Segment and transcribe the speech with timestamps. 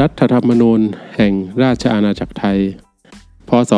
[0.00, 0.80] รัฐธรรมนูญ
[1.16, 2.58] แห่งราชอาณาจักรไทย
[3.48, 3.72] พศ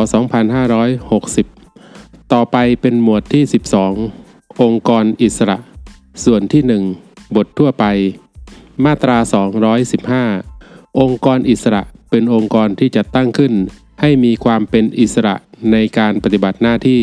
[1.52, 3.42] 2560 ต่อไปเป็นหมวดที่
[4.02, 5.58] 12 องค์กรอิสระ
[6.24, 6.62] ส่วนที่
[6.98, 7.84] 1 บททั่วไป
[8.84, 9.18] มาตรา
[10.28, 13.52] 215 องค์กรอิสระเป็นองค์กรที่จะตั้งขึ้น
[14.00, 15.34] ให้มีความเป็นอิสระ
[15.72, 17.02] ในการปฏิบัติหน้าที่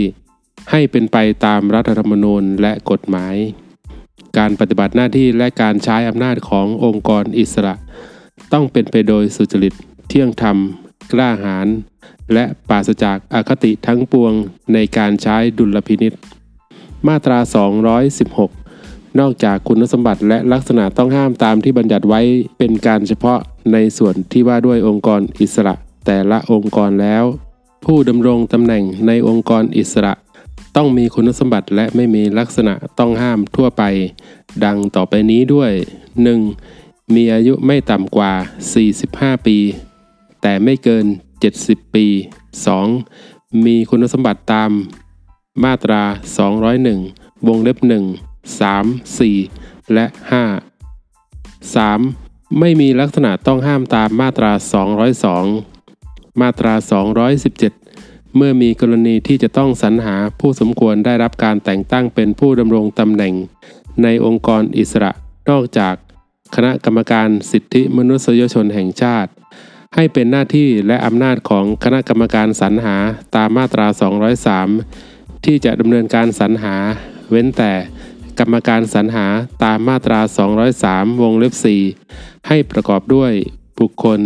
[0.72, 3.36] ให้เป็นไปตามรัฐธรรมนูญและกฎหมาย
[4.38, 7.76] การปฏิบัติหน้าที่และการใช้อำนาจขององค์กรอิสระ
[8.54, 9.74] ต้องเป็นไปโดยสุจริต
[10.08, 10.58] เที่ยงธรรม
[11.12, 11.68] กล้าหาญ
[12.34, 14.34] และปราศจากอาคติทั้งปวง
[14.74, 16.14] ในการใช้ดุลพินิษ
[17.08, 17.40] มาตรา
[18.24, 22.22] 216 นอกจากคุณสมบัติและลักษณะต้องห้ามตามที่บัญญัติไว้
[22.58, 23.40] เป็นการเฉพาะ
[23.74, 25.74] ในส่วนที่ว่าด้วยองค์กรอิสระ
[26.06, 27.24] แต่ละองค์กรแล้ว
[27.86, 30.14] ผู้ดำรงตำแหน่งในองค์กรอิสระ
[30.76, 33.84] ต้องมีคุณสมบัติและไม่มีลักษณะต้องห้ามทั่วไป
[34.66, 35.72] ดังต่อไปนี้ด้วย
[36.32, 36.83] 1.
[37.14, 38.34] มีอายุไม่ต่ำกว่า
[38.92, 39.58] 45 ปี
[40.42, 41.06] แต่ไม่เกิน
[41.50, 42.06] 70 ปี
[42.86, 43.66] 2.
[43.66, 44.72] มีคุณสมบัติตาม
[45.64, 46.02] มาตรา
[46.74, 47.78] 201 วงเล็บ
[48.20, 52.60] 1 3 4 และ 5 3.
[52.60, 54.52] ไม่มีลักษณะต้องห้ามตามมาตรา
[55.66, 56.74] 202 มาตรา
[57.56, 63.34] 217 เมื่อมีกรณีที่จะต้องสรรหาผู้สมควรได้รับการแต่งตั้งเป็นผู้ดำรงตำแหน่ง
[64.04, 65.12] ในองค์กรอิสระ
[65.50, 65.96] นอกจาก
[66.56, 69.32] คณะกรรมการสิทธิมนุษยชนแห่งชาติ
[69.96, 72.96] ให้เป็นหน้าที่และอำนาจของคณะกรรมการสรรหา
[73.36, 73.88] ตามมาตรา
[74.66, 76.76] 203 ที่จะดำเนินการสรรหา
[77.30, 77.74] เว้นแต่
[78.40, 79.26] กรรมการสรรหา
[79.64, 80.20] ตามมาตรา
[80.72, 81.54] 203 วงเล็บ
[82.00, 83.32] 4 ให้ประกอบด้วย
[83.80, 84.20] บุคคล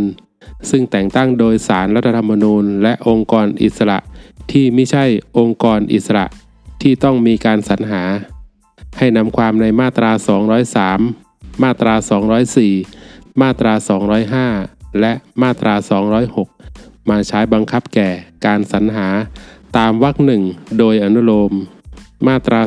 [0.70, 4.00] ซึ่งแต่งตั้งโดยสารรัฐธรรมนูญ และองค์กรอิสระ
[4.52, 5.06] ที่ไม่ใช่
[5.38, 6.26] องค์กรอิสระ
[6.82, 8.04] ที่ต้องมีการสรรหา
[8.98, 11.27] ให้นำความในมาตรา 203
[11.64, 11.94] มาตรา
[12.68, 13.74] 204 มาตรา
[14.38, 15.74] 205 และมาตรา
[16.42, 18.10] 206 มาใช้บังคับแก่
[18.46, 19.08] การสรรหา
[19.78, 20.44] ตามวรรคหนึ่ง
[20.78, 21.54] โดยอนุโลม
[22.28, 22.62] มาตรา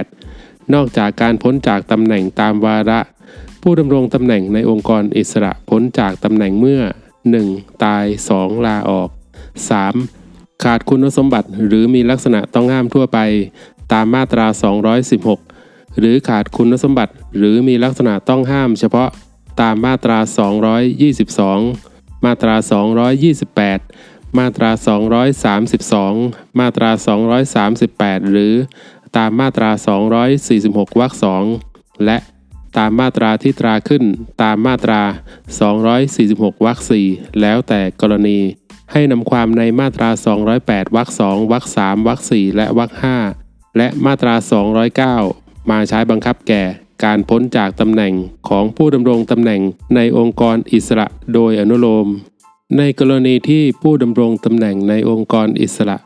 [0.00, 3.00] 218 นอกจากการพ้นจากตำแหน่งตามวาระ
[3.62, 6.82] ผู้ดำรงตำแหน่งในองค์กรอิสระพ้นจากตำแหน่งเมื่อ
[7.32, 7.84] 1.
[7.84, 8.04] ตาย
[8.36, 8.66] 2.
[8.66, 9.08] ลาออก
[9.86, 10.64] 3.
[10.64, 13.18] ขาดคุณสมบัติหรือมีลักษณะต้องห้ามทั่วไป
[13.92, 14.46] ตามมาตรา
[15.02, 15.45] 216
[15.98, 19.08] หรือขาดคุณสมบัติ หรือมีลักษณะต้องห้ามเฉพาะ
[19.60, 20.18] ตามมาตรา
[21.42, 22.54] 222 มาตรา
[23.46, 24.70] 228 มาตรา
[25.82, 26.90] 232 มาตรา
[27.60, 28.54] 238 หรือ
[29.16, 29.70] ตามมาตรา
[30.34, 31.12] 246 วรรค
[31.58, 32.18] 2และ
[32.76, 34.04] ตามมาตราที่ตราขึ้น
[34.42, 35.02] ตามมาตรา
[35.84, 36.78] 246 วรรค
[37.10, 38.38] 4แล้วแต่กรณี
[38.92, 40.08] ให้นำความในมาตรา
[40.52, 42.90] 208 วรรค2วรรค3วรรค4และวรรค
[43.34, 44.34] 5และมาตรา
[45.36, 46.62] 209 มาใช้บังคับแก่
[47.04, 48.12] การพ้นจากตำแหน่ง
[48.48, 49.60] ของผู้ดำรงตำแหน่ง
[49.94, 52.06] ในองค์กรอิสระโดยอนุโลม
[52.76, 55.96] ในกรณีที่ผู้ดำรงตำแหน่งในองค์กรอิสระ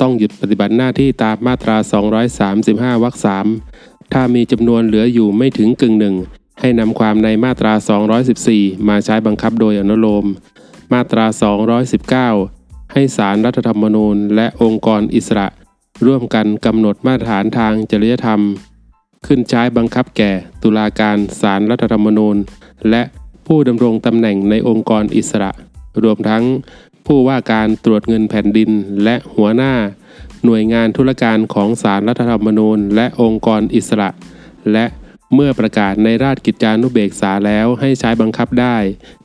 [0.00, 1.76] ต้องหยุดปฏิบัติหน้าที่ตามมาตรา
[2.40, 3.14] 235 วรรค
[3.64, 6.16] 3 ถ้ามีจำนวนเหลืออยู่ไม่ถึงกึ่งหนึ่ง
[6.60, 7.72] ให้นำความในมาตรา
[8.30, 10.24] 214 มาใช้บังคับโดยอนุโลม
[10.92, 11.26] มาตรา
[12.28, 15.46] 219 ให้สารรัฐธรรมนูญและองค์กรอิสระ
[16.06, 18.40] ร่วมกันกำหนดมาตรฐานทางจริยธรรม
[19.26, 20.32] ขึ้นใช้บังคับแก่
[20.62, 22.36] ตุลาการสารรัฐธรรมนูญ
[22.90, 23.02] และ
[23.46, 25.50] ผู้ดำรงตำแหน่งในองค์กรอิสระ
[26.02, 26.44] รวมทั้ง
[27.06, 28.70] ผู้ว่าการตรวจเงินแผ่นดิน
[29.04, 29.74] และหัวหน้า
[30.44, 34.10] หน่วยงานธุรการของสารรัฐธรรมนูญ และองค์กรอิสระ
[34.72, 34.84] และ
[35.34, 38.76] เมื่อประกาศในราชกิจจานุเบกษาแล้วให้ใช้บังคับได้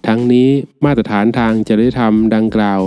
[0.08, 0.50] ทั้งนี้
[0.86, 2.82] มาตรฐานทางจริยธรรมดังกล่าว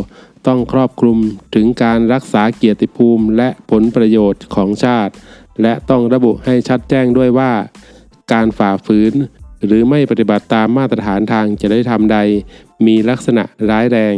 [0.47, 1.19] ต้องครอบคลุม
[1.55, 5.13] ถึงการรักษาเกียรติภูมิและผลประโยชน์ของชาติ
[5.63, 7.53] และต้องระบุให้ชัดแจ้งด้วยว่า
[8.33, 9.13] การฝ่าฝืน
[9.67, 12.19] หรือไม่ปฏิบัติตามมาตรฐานทางจริยธรรมใด
[12.87, 14.17] มีลักษณะร้ายแรง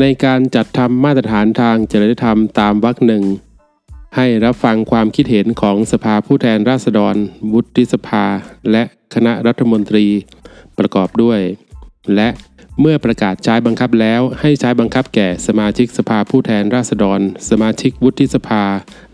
[0.00, 3.24] ในการจัดทำมาตรฐานทางจริยธรรมตามวรรคหนึ่ง
[4.16, 7.14] ให้รับฟังความคิดเห็นของสภาผู้แทนราษฎร
[7.52, 8.24] วุฒิสภา
[8.70, 8.82] และ
[9.14, 10.06] คณะรัฐมนตรี
[10.78, 11.40] ประกอบด้วย
[12.16, 12.28] และ
[12.80, 17.20] เมื่อประกาศใช้บังคับแล้วให้ใช้บังคับแก่สมาชิกสภาผู้แทนราษฎร
[17.50, 18.64] สมาชิกวุฒิสภา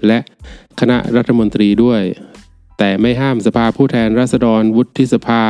[0.07, 0.19] และ
[0.81, 2.03] คณะรัฐมนตรีด้วย
[2.79, 5.43] แต่ไม่ห้ามสภาผู้แทนราษฎรวุฒิสภา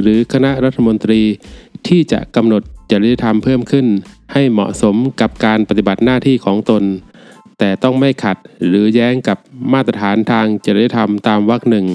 [0.00, 1.22] หรือคณะรัฐมนตรี
[1.88, 3.86] ที่จะกำหนดจริยธรรมเพิ่มขึ้น
[4.32, 6.82] ให้เหมาะสมกับการปฏิบัติหน้าที่ของตน
[7.58, 8.36] แต่ต้องไม่ขัด
[8.66, 9.38] หรือแย้งกับ
[9.72, 11.86] มาตรฐานทางจริยธรรมตามวรรคหนึ่ง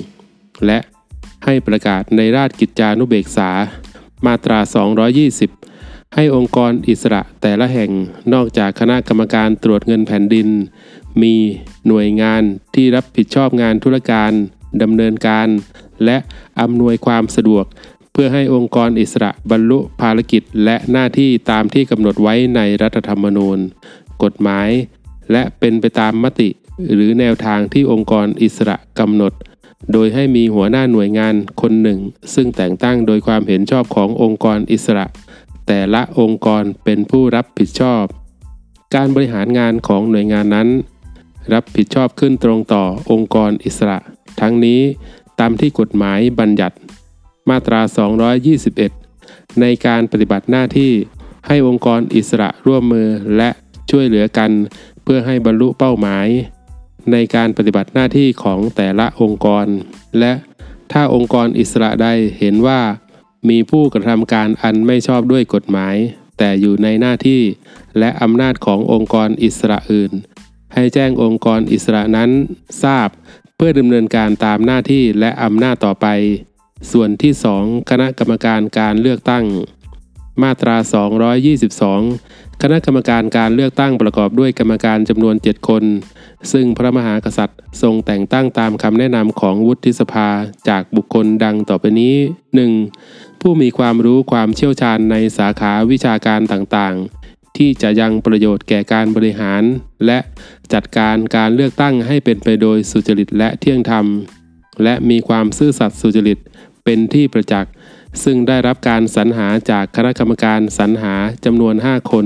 [0.66, 0.80] และ
[1.46, 3.50] ให้ประกาศในราชกิจจานุเบกษา
[4.26, 4.60] มาตรา
[5.38, 7.92] 220 ให้องค์กรอิสระแต่ละแห่ง
[8.34, 10.48] นอกจากคณะกรรมการตรวจเงินแผ่นดิน
[11.22, 11.36] มี
[11.88, 12.42] หน่วยงาน
[12.76, 14.32] ที่รับผิดชอบงานธุรการ
[14.82, 15.48] ดำเนินการ
[16.06, 16.18] และ
[16.62, 17.66] อำนวยความสะดวก
[18.12, 23.60] เพื่อให้องค์กรอิสระบรรลุภารกิจและหน้าที่ตามที่กำหนดไว้ในรัฐธรรมนูญ
[24.24, 24.70] กฎหมาย
[25.32, 26.50] และเป็นไปตามมติ
[26.94, 29.34] หรือแนวทางที่องค์กรอิสระกำหนด
[29.92, 32.00] โดยให้มีหัวหน้าหน่วยงานคนหนึ่ง
[32.34, 35.06] ซึ่งแต่งตั้งโดยความเห็นชอบขององค์กรอิสระ
[35.68, 38.04] แต่ละองค์กรเป็นผู้รับผิดชอบ
[38.96, 40.68] การบริหารงานของหน่วยงานนั้น
[41.54, 43.98] รับผิดชอบขึ้นตรงต่อองค์กรอิสระ
[44.42, 44.82] ทั้งนี้
[45.40, 46.76] ตามที่กฎหมายบัญญัติ
[47.50, 47.82] มาตรา
[48.92, 50.92] 221 ในการปฏิบัติหน้าที่
[51.48, 53.08] ให้องค์กรอิสระร่วมมือ
[53.38, 53.50] และ
[53.90, 54.52] ช่วยเหลือกัน
[55.04, 56.28] เพื่อให้บรรลุเป้าหมาย
[57.12, 59.66] ในการปฏิบัติหน้าที่ของแต่ละองค์กร
[60.20, 60.34] และ
[60.92, 62.08] ถ้าองค์กรอิสระใด
[62.40, 62.82] เห็นว่า
[63.50, 65.96] มีผู้กระทำการอันไม่ชอบด้วยกฎหมาย
[66.38, 67.42] แต่อยู่ในหน้าที่
[68.00, 70.12] และอำนาจขององค์กรอิสระอื่น
[70.74, 72.30] ให้แจ้งองค์กรอิสระนั้น
[72.84, 73.10] ทราบ
[73.56, 76.08] เพื่อดำเนินการตามหน้าที่และอำนาจต่อไป
[76.92, 79.46] ส่วนที่ 2 คณะกรรมการการเลือกตั้ง
[80.44, 80.76] มาตรา
[81.50, 85.84] 222 คณะกรรมการการเลือกตั้งประกอบด้วยกรรมการจำนวน 7 คน
[86.52, 90.30] ซึ่งพระมหากษัตริย์ทรงแต่งตั้งตามคำแนะนำของวุฒิสภา
[90.70, 92.16] จากบุคคลดังต่อไปนี้
[92.80, 93.42] 1.
[93.42, 99.64] ผู้มีความรู้ความเชี่ยวชาญในสาขาวิชาการต่างๆที่จะยังประโยชน์แก่การบริหาร
[100.06, 100.20] และ
[100.74, 104.06] จัดการการเลือกตั้งให้เป็นไปโดยสุจริตและเที่ยงธรรม
[104.84, 106.38] และมีความซื่อสัตย์สุจริต
[106.84, 107.72] เป็นที่ประจักษ์
[108.24, 111.16] ซึ่งได้รับการสรรหาจากคณะกรรมการสรรหา
[111.46, 112.26] จำนวน 5 คน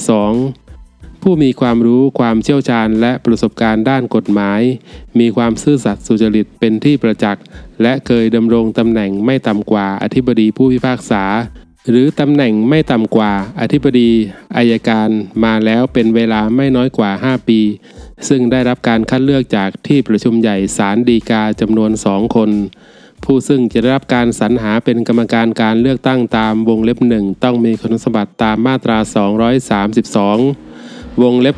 [0.00, 1.22] 2.
[1.22, 4.60] ผู้มีความรู้ความเชี่ยวชาญและประสบการณ์ด้านกฎหมาย
[5.18, 7.44] มีความซื่อสัตย์สุจริตเป็นที่ประจักษ์
[7.82, 11.22] และเคยดำรงตำแหน่งไม่ต่ำกว่าอธิบดีผู้พิพากษา
[11.90, 14.10] หรือตำแหน่งไม่ต่ำกว่าอธิบดี
[14.56, 15.08] อายการ
[15.44, 17.60] มาแล้วเป็นเวลาไม่น้อยกว่า 5 ปี
[18.28, 22.50] ซึ่งได้รับการคัดเลือกจากที่ประชุมใหญ่ศาลฎีกาจำนวนสองคน
[23.24, 28.98] ผู้ซึ่งจะได้รับการสรรหาเป็นกรรมการการเลือกตั้งตามวงเล็บหนึ่งต้องมีคุณสมบัติตามมาตรา
[30.44, 31.56] 232 วงเล็บ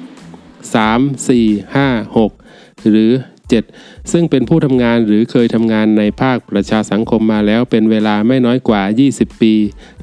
[0.00, 3.10] 2 3 4 5 6 หรือ
[3.60, 8.82] 7 ซึ่งเป็นผู้ทำงานหรือเคยทำงานในภาคประชาสังคมมาแล้วเป็นเวลาไม่น้อยกว่า
[9.12, 9.54] 20 ปี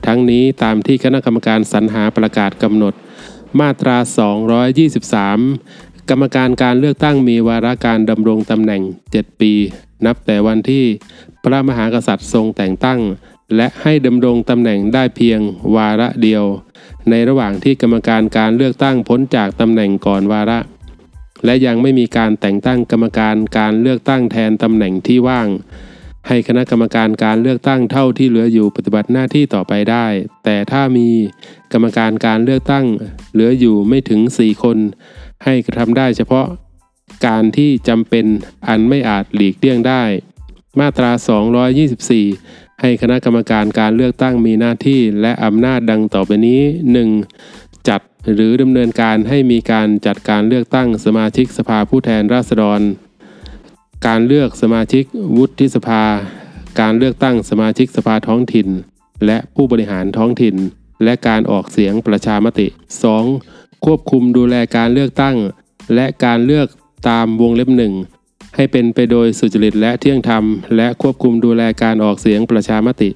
[0.06, 2.94] ทั้งนี้ตามที่คณะกรรมการสรรหาประกาศกำหนด
[3.60, 3.98] มาตรา
[4.84, 8.82] 223 กรรมการการเลือกตั้งมีวาระการดำรงตำแหน่ง
[9.16, 9.54] 7 ปี
[10.06, 10.86] นับแต่วันที่
[11.44, 13.00] พระมหากษัตริย์ทรงแต่งตั้ง
[13.56, 15.40] และให้ดำรงตำแหน่งได้เพียง
[15.76, 16.44] วาระเดียว
[17.10, 20.60] ในระหว่างที่กรรมการการเลือกตั้งพ้นจากตำแหน่งก่อนวาระ
[21.45, 25.48] และยังไม่มีการแต่งตั้งกรรมการการเลือกตั้งแทนตำแหน่งที่ว่าง
[26.28, 30.06] ให้คณะกรรมการการเลือกตั้งเท่าที่เหลืออยู่ปฏิบัติหน้าที่ต่อไปได้
[30.44, 31.10] แต่ถ้ามี
[31.74, 32.86] กรรมการการเลือกตั้ง
[33.34, 34.78] เหลืออยู่ไม่ถึง 4 คน
[35.44, 36.45] ให้กระทำได้เฉพาะ
[37.28, 38.25] การที่จำเป็น
[38.68, 40.04] อันไม่อาจหลีกเลี่ยงได้
[40.80, 41.12] มาตรา
[41.96, 46.62] 224 ให้คณะกรรมการการเลือกตั้งมีหน้าที่และอำนาจดังต่อไปนี้
[47.18, 47.62] 1.
[48.31, 52.81] หรือดำเนินการให้มีการจัดการเลือกตั้งสมาชิกสภาผู้แทนราษฎร
[54.08, 55.04] การเลือกสมาชิก
[55.38, 56.04] วุฒิสภา
[56.81, 58.68] การเลือกตั้งสมาชิกสภาท้องถิ่น
[59.25, 60.56] และผู้บริหารท้องถิ่น
[61.04, 62.68] และการออกเสียงประชามติ
[63.25, 63.86] 2.
[63.86, 65.38] ควบคุมดูแลการเลือกตั้ง
[65.96, 66.68] และการเลือก
[67.10, 67.94] ตามวงเล็บหนึ่ง
[68.56, 70.44] ให้เป็นไปโดยสุจริตและเที่ยงธรรม
[70.75, 73.10] และควบคุมดูแลการออกเสียงประชามติ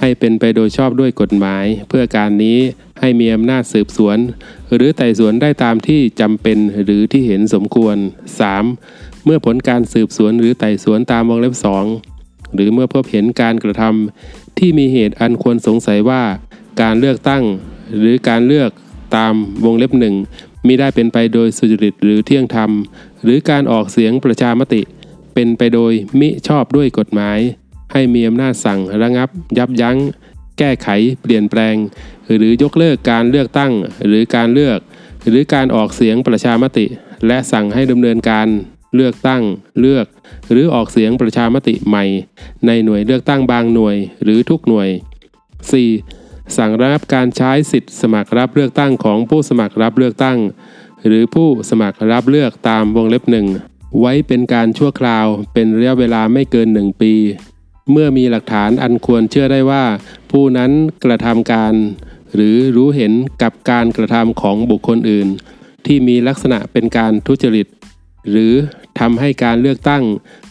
[0.00, 2.58] ให้เป็นไปโดยชอบด้วยกฎหมาย เพื่อการนี้
[3.00, 4.18] ให้มีอำนาจสืบสวน
[4.74, 7.96] หรือไต่สวนได้ตามที่จำเป็นหรือที่เห็นสมควร
[8.60, 9.24] 3.
[9.24, 11.54] เมื่อผลการสืบสวนหรือไต่สวนตามวงเล็บ
[12.04, 16.22] 2 หรือเมื่อพบเห็นการกระทำที่มีเหตุอันควรสงสัยว่า
[16.82, 17.42] การเลือกตั้ง
[17.98, 18.70] หรือการเลือก
[19.16, 20.14] ตามวงเล็บหนึ่ง
[20.66, 22.70] มิได้เป็นไปโดยสุจริตหรือเที่ยงธรรม
[23.22, 24.82] หรือการออกเสียงประชามติ
[25.34, 27.38] เป็นไปโดยมิชอบด้วยกฎหมาย
[27.92, 29.28] ให้มีอำนาจสั่งระงับ
[29.58, 29.96] ยับยั้ง
[30.58, 30.88] แก้ไข
[31.22, 31.76] เปลี่ยนแปลง
[32.36, 33.72] หรือยกเลิกการเลือกตั้ง
[34.06, 34.78] หรือการเลือก
[35.28, 36.86] หรือการออกเสียงประชามติ
[37.26, 38.46] และสั่งให้ดำเนินการ
[38.94, 39.42] เลือกตั้ง
[39.80, 40.06] เลือก
[40.50, 42.04] หรือออกเสียงประชามติใหม่
[42.66, 44.88] ในหน่วยเลือกตั้งบางหน่วย หรือทุกหน่วย
[45.72, 46.56] 4.
[46.56, 50.38] สั่งระงับการใช้สิทธิ์สมัครรับเลือกตั้งของผู้สมัครรับเลือกตั้ง
[51.06, 53.46] หรือผู้สมัครรับเลือกตามวงเล็บหนึ่ง
[54.00, 57.14] ไว้เป็นการชั่วคราวเป็นระยะเวลาไม่เกินหนึ่งปี
[57.90, 59.84] เมื่อมีหลักฐานอันควรเชื่อได้ว่า
[60.30, 60.70] ผู้นั้น
[61.04, 61.74] กระทำการ
[62.34, 65.28] หรือรู้เห็นกับการกระทำของบุคคลอื่น
[65.86, 67.66] ที่มีลักษณะเป็นการทุจริต
[68.30, 68.52] หรือ
[69.00, 70.04] ทำให้การเลือกตั้ง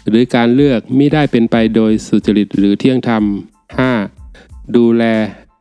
[0.07, 3.23] หรือการเลือกมิได้เป็นไปโดยสุจริตหรือเที่ยงธรรม
[3.99, 4.75] 5.
[4.75, 5.03] ดูแล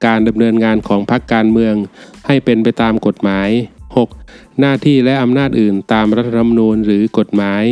[0.06, 1.74] การดำเนินงานของพรรคการเมือง
[2.26, 3.48] ให้เป็นไปตามกฎหมาย
[4.04, 4.60] 6.
[4.60, 7.64] หน้าที่และอำนาจอื่นตามรัฐธรรมนูญหรือกฎหมาย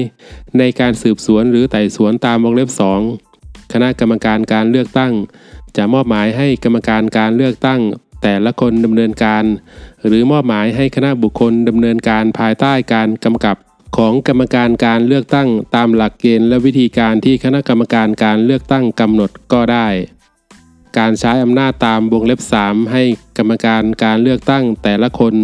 [0.59, 2.71] ในการสืบสวนหรือไต่สวนตามวงเล็บ
[3.05, 3.26] 2
[3.73, 5.13] คณะกรรมการการเลือกตั้ง
[5.77, 7.81] จะมอบหมายให้กรรมการการเลือกตั้ง
[8.23, 9.45] แต่ละคนดำเนินการ
[10.07, 13.57] หรือมอบหมายให้คณะบุคคลดำเนินการภายใต้การกำกับ
[13.97, 19.89] ของกรรมการการเลือกตั้งตามหลักเกณฑ์และวิธีการที่คณะกรรมการการเลือกตั้งกำหนดก็ได้
[20.99, 23.03] การใช้อำนาจตามวงเล็บ 3 ให้
[23.39, 25.35] กรรมการการเลือกตั้งแต่ละคน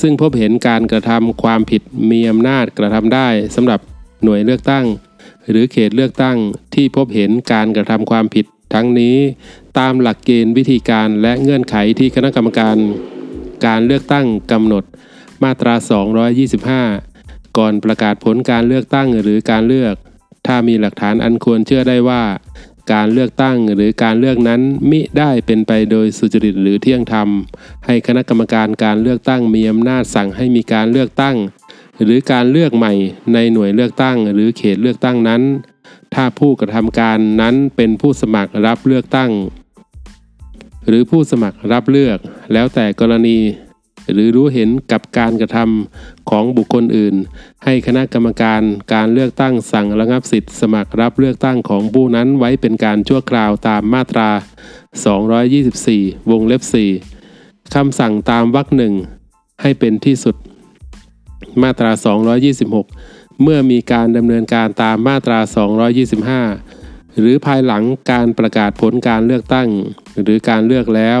[0.00, 3.80] ซึ่งพบเห็นการกระทำความผิดมีอำนาจกระทำได้สำหรับ
[4.22, 4.84] หน่วยเลือกตั้ง
[5.50, 6.36] หรือเขตเลือกตั้ง
[6.74, 9.16] ที่พบเห็นการกระทำความผิดทั้งนี้
[9.78, 12.76] ตามหลักเกณฑ์วิธีการและเงื่อนไขที่คณะกรรมการ
[13.66, 14.84] การเลือกตั้งกำหนด
[15.42, 15.74] มาตรา
[16.86, 19.94] 225 ก่อนประกาศผลการเลือกตั้งหรือการเลือก
[20.46, 22.22] ถ้ามีหลักฐานอันควรเชื่อได้ว่า
[22.92, 24.60] การเลือกตั้งหรือการเลือกนั้น
[24.90, 27.28] มิได้เป็นไปโดยสุจริตหรือเที่ยงธรรม
[27.86, 31.36] ให้คณะกรรมการการเลือกตั้งมีอำนาจสั่งให้มีการเลือกตั้ง
[32.04, 32.92] หรือการเลือกใหม่
[33.34, 35.42] ในหน่วยเลือกตั้งหรือเขตเลือกตั้งนั้น
[36.14, 39.30] ถ้าผู้กระทำการนั้นเป็นผู้สมัครรับเลือกตั้ง
[40.88, 42.18] หรือผู้สมัครรับเลือก
[42.52, 43.38] แล้วแต่กรณี
[44.12, 47.14] หรือรู้เห็นกับการกระทำของบุคคลอื่น
[47.64, 48.62] ให้คณะกรรมการ
[48.94, 54.30] การเลือกตั้งสั่งระงับสิทธิ์สมัครรับเลือกตั้งของผู้นั้นไว้เป็นการชั่วคราวตามมาตรา
[55.50, 56.62] 224 วงเล็บ
[57.18, 58.94] 4คำสั่งตามวรรคหนึ่ง
[59.62, 60.36] ให้เป็นที่สุด
[61.62, 61.90] มาตรา
[62.66, 65.38] 226 เมื่อมีการดำเนินการตามมาตรา
[66.44, 69.68] 225 หรือภายหลังการประกาศผลการเลือกตั้ง
[70.22, 71.20] หรือการเลือกแล้ว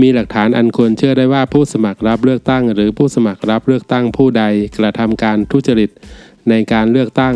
[0.00, 4.44] มีหลักฐานอันควรเชื่อได้ว่าผู้สมัครรับเลือกตั้ง หรือผู้สมัครรับเลือกตั้งผู้ใด
[4.78, 5.90] กระทำการทุจริต
[6.48, 7.34] ในการเลือกตั้ง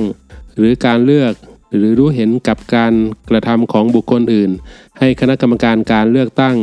[0.56, 1.32] หรือการเลือก
[1.76, 2.92] หรือรู้เห็นกับการ
[3.30, 4.50] กระทำของบุคคลอื่น
[4.98, 6.56] ให้คณะกรรมการการเลือกตั้ง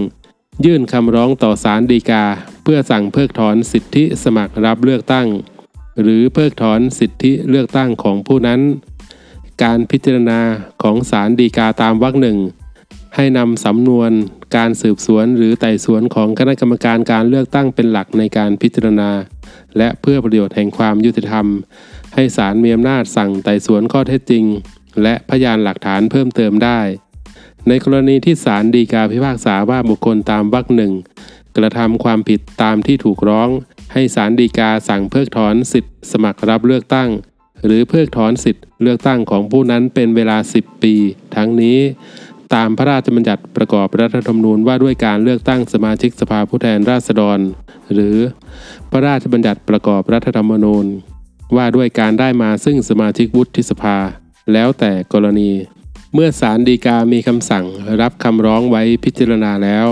[0.65, 2.23] ยื่นคำร้องต่อศาลฎีกา
[2.63, 5.27] เพื่อสั่งเพิกถอนสิทธิสมัครรับเลือกตั้ง
[6.01, 8.61] หรือเพิกถอนสิทธิเลือกตั้งของผู้นั้น
[9.63, 10.39] การพิจารณา
[10.83, 12.37] ของศาลฎีกาตามวรรคหนึ่ง
[13.15, 14.11] ให้นำสำนวน
[14.55, 19.09] การสืบสวนหรือไต่สวนของคณะกรรมการการเลือกตั้งเป็นหลักในการพิจารณา
[19.77, 21.45] และเพื่อประโยชน์แห่งความยุติธรรม
[22.15, 24.43] ให้ศาลมีอำนาจสั่งไต่สวนข้อเท็จจริง
[25.01, 26.79] และพยานหลักฐานเพิ่มเติมได้
[27.67, 30.93] ในกรณีที่ศาลฎีกาพิพากษาว่าบุคคลตามวรรคหนึ่ง
[31.57, 33.49] กระทำความผิดตามที่ถูกร้อง
[33.93, 37.09] ให้ศาลฎีกาสั่งเพิกถอนสิทธิสมัครรับเลือกตั้ง
[37.65, 40.93] หรือเพิกถอนสิทธิเลือกตั้งของผู้นั้นเป็นเวลา 10 ปี
[41.35, 41.79] ทั้งนี้
[42.53, 47.39] ตามพระราชบัญญัติประกอบรัฐธรรมนูญว่าด้วยการเลือกตั้งสมาชิกสภาผู้แทนราษฎร
[47.93, 48.17] หรือ
[48.91, 50.85] พระราชบัญญัติประกอบรัฐธรรมนูญ
[51.55, 53.97] ว่าด้วยการได้มาซึ่งสมาชิกวุฒิสภา
[54.53, 55.51] แล้วแต่กรณี
[56.13, 57.65] เมื่อศาลฎีกามีคำสั่ง
[58.01, 59.87] รับคำร้องไว้พิจารณาแล้ว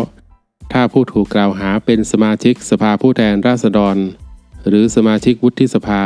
[0.74, 3.98] ถ้าผู้ถูกกล่าวหาเป็นสมาชิกสภาผู้แทนราษฎร
[4.68, 6.02] หรือสมาชิกวุฒิสภา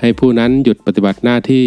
[0.00, 1.66] ให้ผู้นั้นหยุดปฏิบัติหน้าที่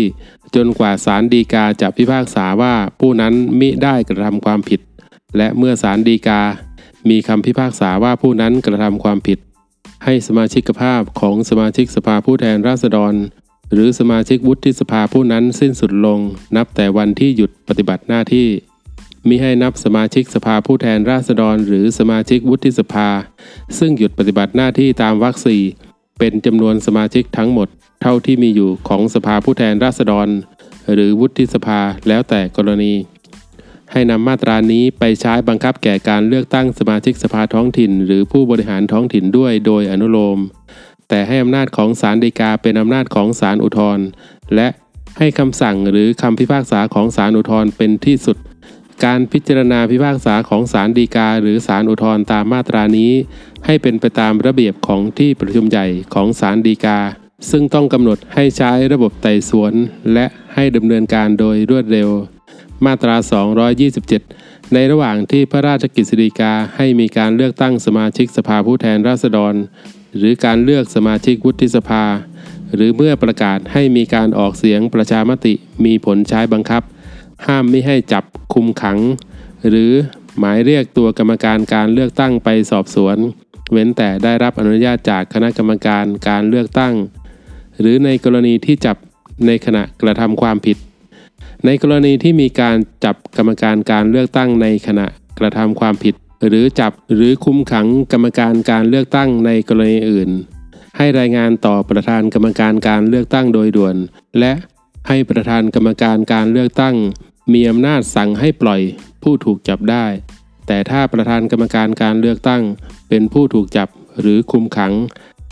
[0.55, 4.79] จนกว่าศาลฎีกาจะพิพากษาว่าผู้นั้นมิได้กระทำความผิด
[5.37, 6.41] และเมื่อศาลฎีกา
[7.09, 9.39] มีคำพิพากษาว่าผู้นั้นกระทำความผิด
[10.03, 13.13] ให้สมาชิกภาพของสมาชิกสภาผู้แทนราษฎร
[13.74, 16.20] หรือสมาชิกวุฒิสภาผู้นั้นสิ้นสุดลง
[16.56, 18.48] นับแต่วันที่หยุดปฏิบัติหน้าที่
[19.27, 23.10] มิให้นับสมาชิกสภาผู้แทนราษฎร หรือสมาชิกวุฒิสภา
[23.77, 25.62] ซึ่งหยุดปฏิบัติหน้าที่ตามวรรคสี่
[26.20, 27.68] เป็นจำนวนสมาชิกทั้งหมด
[28.01, 30.27] เท่าที่มีอยู่ของสภาผู้แทนราษฎร
[30.94, 32.94] หรือวุฒิสภาแล้วแต่กรณี
[33.92, 40.39] ให้นำมาตรานี้ไปใช้บังคับแก่การเลือกตั้งสมาชิกสภาท้องถิ่น หรือผู้บริหารท้องถิ่นด้วยโดยอนุโลม
[41.15, 44.05] แต่ให้อำนาจของศาลฎีกาเป็นอำนาจของศาลอุทธรณ์
[44.55, 44.67] และ
[45.17, 48.38] ให้คำสั่งหรือคำพิพากษาของศาลอุทธรณ์เป็นที่สุด
[49.05, 53.12] การพิจารณาพิพากษาของศาลฎีกาหรือศาลอุทธรณ์ตามมาตรานี้
[53.65, 57.00] ให้เป็นไปตามระเบียบของที่ประชุมใหญ่ของศาลฎีกา
[57.50, 59.74] ซึ่งต้องกำหนดให้ใช้ระบบไต่สวน
[60.13, 62.10] และให้ดำเนินการโดยรวดเร็ว
[62.86, 63.15] มาตรา
[63.96, 69.55] 227 ในระหว่างที่พระราชกฤษฎีกาให้มีการเลือกตั้งสมาชิกสภาผู้แทนราษฎร
[70.17, 72.03] หรือการเลือกสมาชิกวุฒิสภา
[72.75, 75.53] หรือเมื่อประกาศให้มีการออกเสียงประชามติ
[75.86, 76.84] มีผลใช้บังคับ
[77.46, 78.98] ห้ามไม่ให้จับคุมขัง
[79.70, 79.91] หรือ
[80.39, 83.17] หมายเรียกตัวกรรมการการเลือกตั้งไปสอบสวน
[83.72, 86.93] เว้นแต่ได้รับอนุญาตจากคณะกรรมการการเลือกตั้ง
[87.79, 88.98] หรือในกรณีที่จับ
[89.48, 90.77] ในขณะกระทำความผิด
[91.65, 95.05] ในกรณีที่มีการจับกรรมการการเลือกตั้งในขณะ
[95.39, 96.15] กระทำความผิด
[96.47, 100.29] หรือจับหรือคุมขังกรรมการการเลือกตั้งในกรณีอื่น
[100.97, 103.95] ให้รายงานต่อประธานกรรมการการเลือกตั้งโดยด่วน
[104.39, 104.53] และ
[105.07, 106.95] ให้ประธานกรรมการการเลือกตั้ง
[107.53, 108.81] มีอำนาจสั่งให้ปล่อย
[109.23, 110.05] ผู้ถูกจับได้
[110.67, 112.62] แต่ถ้าประธานกรรมการการเลือกตั้ง
[113.09, 113.88] เป็นผู้ถูกจับ
[114.19, 114.93] หรือคุมขัง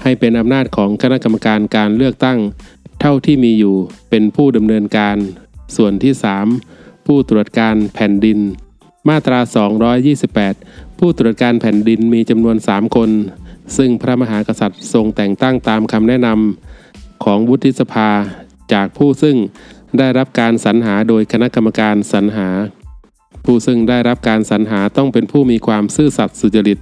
[0.03, 2.39] ให้เป็นอำนาจของคณะกรรมการการเลือกตั้ง
[3.01, 3.75] เท่าที่มีอยู่
[4.10, 5.17] เป็นผู้ดำเนินการ
[5.75, 6.13] ส่วนที่
[6.60, 8.39] 3 ผู้ตรวจการแผ่นดิน
[9.10, 9.39] มาตรา
[10.31, 10.71] 228
[11.03, 13.10] ผู้ตรวจการแผ่นดินมีจำนวน 3 คน
[13.77, 18.10] ซึ่งพระมหากษัตริย์ทรงแต่งตั้งตามคำแนะนำของวุฒิสภา
[18.74, 19.38] จากผู้ซึ่ง
[20.00, 22.48] ได้รับการสรรหาโดยคณะกรรมการสรรหา
[23.46, 26.79] ผู้ซึ่งได้รับการสรรหาต้องเป็นผู้มีความซื่อสัตย์สุจริต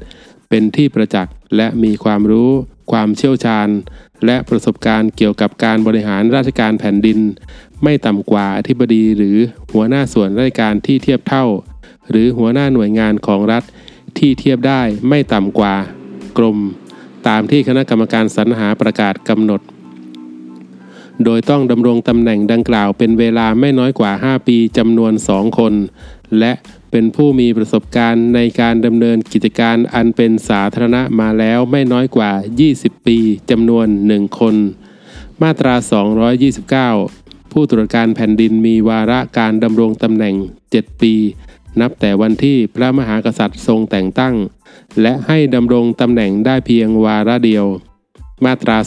[0.49, 2.49] เป็นที่ประจักษ์และมีความรู้
[2.91, 3.69] ความเชี่ยวชาญ
[4.25, 7.19] และประสบการณ์เกี่ยวกับการบริหารราชการแผ่นดิน
[7.83, 9.37] ไม่ต่ำกว่าอธิบดีหรือ
[9.73, 11.45] หัวหน้าส่วนราชการที่เทียบเท่า
[12.09, 13.63] หรือหัวหน้าหน่วยงานของรัฐ
[14.19, 15.75] ที่เทียบได้ไม่ต่ำกว่า
[16.37, 16.57] กรม
[17.27, 19.61] ตามที่คณะกรรมการสรรหาประกาศกำหนด
[21.23, 25.73] โดยต้องดำรงตำแหน่งดังกล่าวเป็นเวลาไม่น้อยกว่า 5 ปีจำนวน 2 คน
[26.39, 26.53] และ
[26.91, 32.31] เป็นผู้มีประสบการณ์ในการดำเนินกิจการอันเป็นสาธารณะมาแล้วไม่น้อยกว่า
[32.69, 33.17] 20 ปี
[33.51, 34.55] จำนวน 1 คน
[35.41, 35.75] มาตรา
[36.83, 40.35] 229 ผู้ตรวจการแผ่นดินมีวาระการดำรงตำแหน่ง
[40.69, 41.13] 7 ปี
[41.81, 44.35] นับแต่วันที่พระมหากษัตริย์ทรงแต่งตั้ง
[45.01, 47.65] และให้ดำรงตำแหน่งได้เพียงวาระเดียว
[48.45, 48.77] มาตรา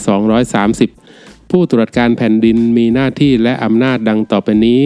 [0.71, 4.81] 230 ผู้ตรวจการแผ่นดินมีหน้าที่และอำนาจดังต่อไปนี้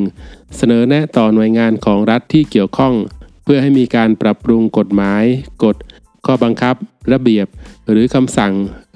[0.00, 0.56] 1.
[0.56, 2.94] เสนอแนะต่อหน่วยงานของรัฐที่เกี่ยวข้อง
[3.44, 5.24] เพื่อให้มีการปรับปรุงกฎหมาย
[5.64, 5.76] กฎ
[6.26, 6.76] ข้อบังคับ
[7.12, 7.46] ระเบียบ
[7.90, 8.52] หรือคำสั่ง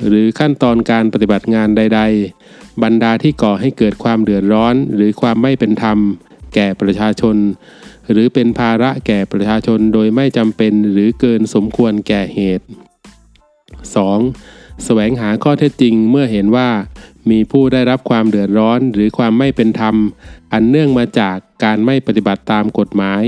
[0.07, 2.01] หรือขั้นตอนการปฏิบัติงานใด
[2.41, 5.99] ๆ บรรดาที่ก่อให้เกิดความเดือดร้อน หรือความไม่เป็นธรรม
[6.55, 7.37] แก่ประชาชน
[8.11, 12.67] หรือเป็นภาระแก่ประชาชนโดยไม่จำเป็นหรือเกินสมควรแก่เหตุ
[14.15, 14.85] 2.
[14.85, 16.69] แสวงหาข้อเท็จจริงเมื่อเห็นว่า
[17.31, 19.97] มีผู้ได้รับความเดือดร้อนหรือความไม่เป็นธรรม
[20.53, 23.23] อันเนื่องมาจากการไม่ปฏิบัติตามกฎหมาย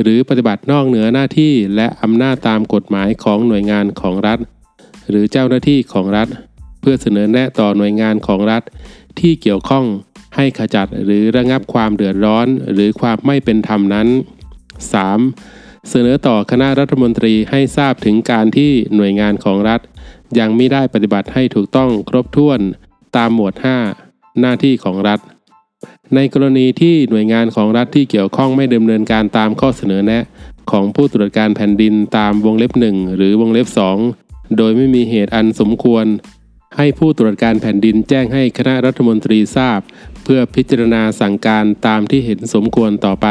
[0.00, 4.38] หรือปฏิบัตินอกเหนือหน้าที่และอำนาจตามกฎหมายของหน่วยงานของรัฐ
[5.08, 6.28] หรือเจ้าหน้าที่ของรัฐ
[6.80, 8.62] เพื่อเสนอแนะต่อหน่วยงานของรัฐ
[9.20, 9.84] ที่เกี่ยวข้อง
[10.36, 14.08] ให้ขจัดหรือระงับความเดือดร้อน หรือความไม่เป็นธรรมนั้น
[15.02, 15.88] 3.
[15.88, 19.80] เสนอต่อคณะรัฐมนตรีให้ทราบถึงการที่หน่วยงานของรัฐ
[20.38, 22.60] ยังไม่ได้ปฏิบัติให้ถูกต้องครบถ้วน
[23.16, 23.54] ตามหมวด
[23.96, 25.20] 5 หน้าที่ของรัฐ
[26.14, 30.24] ในกรณีที่หน่วยงานของรัฐที่เกี่ยวข้องไม่ดำเนินการตามข้อเสนอแนะ
[30.70, 33.68] ของผู้ตรวจการแผ่นดินตามวงเล็บ 1 หรือวงเล็บ
[34.12, 36.06] 2 โดยไม่มีเหตุอันสมควร
[36.76, 39.80] ให้ผู้ตรวจการแผ่นดินแจ้งให้คณะรัฐมนตรีทราบ
[40.28, 43.28] เพื่อพิจารณาสั่งการตามที่เห็นสมควรต่อไป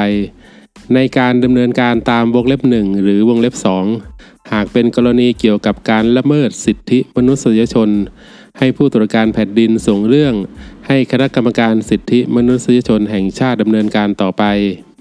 [0.94, 3.56] ในการดำเนินการตามวงเล็บ 1 หรือวงเล็บ
[4.02, 7.90] 2 หากเป็นกรณีเกี่ยวกับการละเมิดสิทธิมนุษยชน
[8.60, 10.34] ให้ผู้ตรวจการแผ่นดินส่งเรื่อง
[10.88, 14.44] ให้คณะกรรมการสิทธิมนุษยชนแห่งชาติดำเนินการต่อไป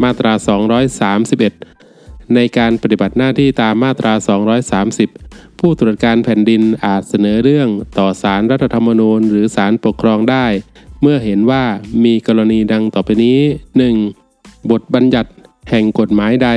[0.03, 0.33] มาตรา
[1.55, 4.13] 231 ในการปฏิบัติหน้าที่ตามมาตรา
[5.03, 10.47] 230ผู้ตรวจการแผ่นดินอาจเสนอเรื่องต่อศารรัฐธรรมนูญ หรือศาลปกครองได้
[11.07, 11.65] เมื่อเห็นว่า
[12.05, 13.39] มีกรณีดังต่อไปนี้
[14.05, 14.71] 1.
[14.71, 15.31] บทบัญญัติ
[15.71, 16.49] แห่งกฎหมายใด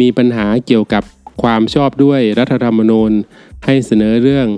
[0.00, 1.02] มีปัญหาเกี่ยวกับ
[1.42, 3.10] ความชอบด้วยรัฐธรรมนูญ
[3.64, 4.48] ให้เสนอเรื่อง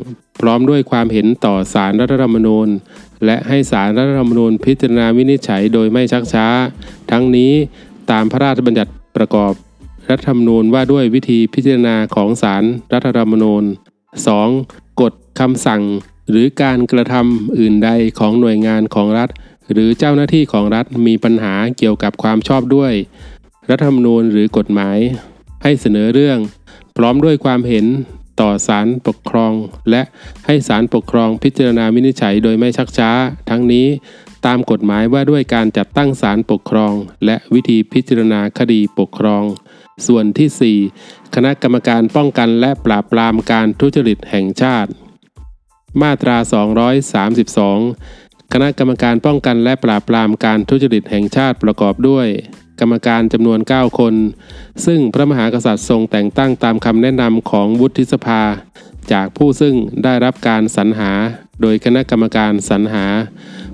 [0.40, 2.68] พร้อมด้วยความเห็นต่อศารรัฐธรรมนูญ
[3.24, 6.46] และให้ศารรัฐธรรมนูญพิจารณาวินิจฉัยโดยไม่ชักช้า
[7.10, 7.52] ทั้งนี้
[8.10, 9.52] ตามพระราชบัญญัติประกอบ
[10.10, 13.64] รัฐธรรมนูญว่าด้วยวิธีพิจารณาของศารรัฐธรรมนูญ
[14.32, 15.00] 2.
[15.00, 15.82] กฎคำสั่ง
[16.30, 19.28] หรือการกระทำอื่นใดของหน่วยงานของรัฐ
[19.72, 22.92] หรือเจ้าหน้าที่ของรัฐมีปัญหาเกี่ยวกับความชอบด้วย
[23.70, 24.98] รัฐธรรมนูญหรือกฎหมาย
[25.62, 26.38] ให้เสนอเรื่อง
[26.96, 27.86] พร้อมด้วยความเห็น
[28.40, 29.52] ต่อศาลปกครอง
[29.90, 30.02] และ
[30.46, 33.10] ให้ศาลปกครองพิจารณาวินิจฉัยโดยไม่ชักช้า
[33.50, 33.86] ทั้งนี้
[34.46, 39.44] ตามกฎหมายว่าด้วยการจัดตั้งศาลปกครอง และวิธีพิจารณาคดีปกครอง
[40.06, 44.90] ส่วนที่ 4 คณะกรรมการป้องกันและปราบปรามการทุจริตแห่งชาติ
[46.00, 46.36] มาตรา
[47.84, 52.26] 232 คณะกรรมการป้องกันและปราบปรามการทุจริตแห่งชาติประกอบด้วย
[52.80, 54.14] กรรมการจำนวน 9 คน
[54.86, 58.42] ซึ่งพระมหากษัตริย์ทรงแต่งตั้งตามคำแนะนำของวุฒิสภา
[59.12, 59.74] จากผู้ซึ่ง
[60.04, 61.10] ได้รับการสรรหา
[61.60, 63.06] โดยคณะกรรมการสรรหา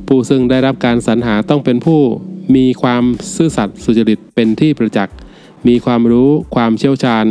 [0.08, 2.00] ผู้ซึ่งได้รับการสรรหาต้องเป็นผู้
[2.56, 3.04] มีความ
[3.36, 5.16] ซื่อสัตย์สุจริตเป็นที่ประจักษ์
[5.68, 7.26] มีความรู้ความเชี่ยวชาญ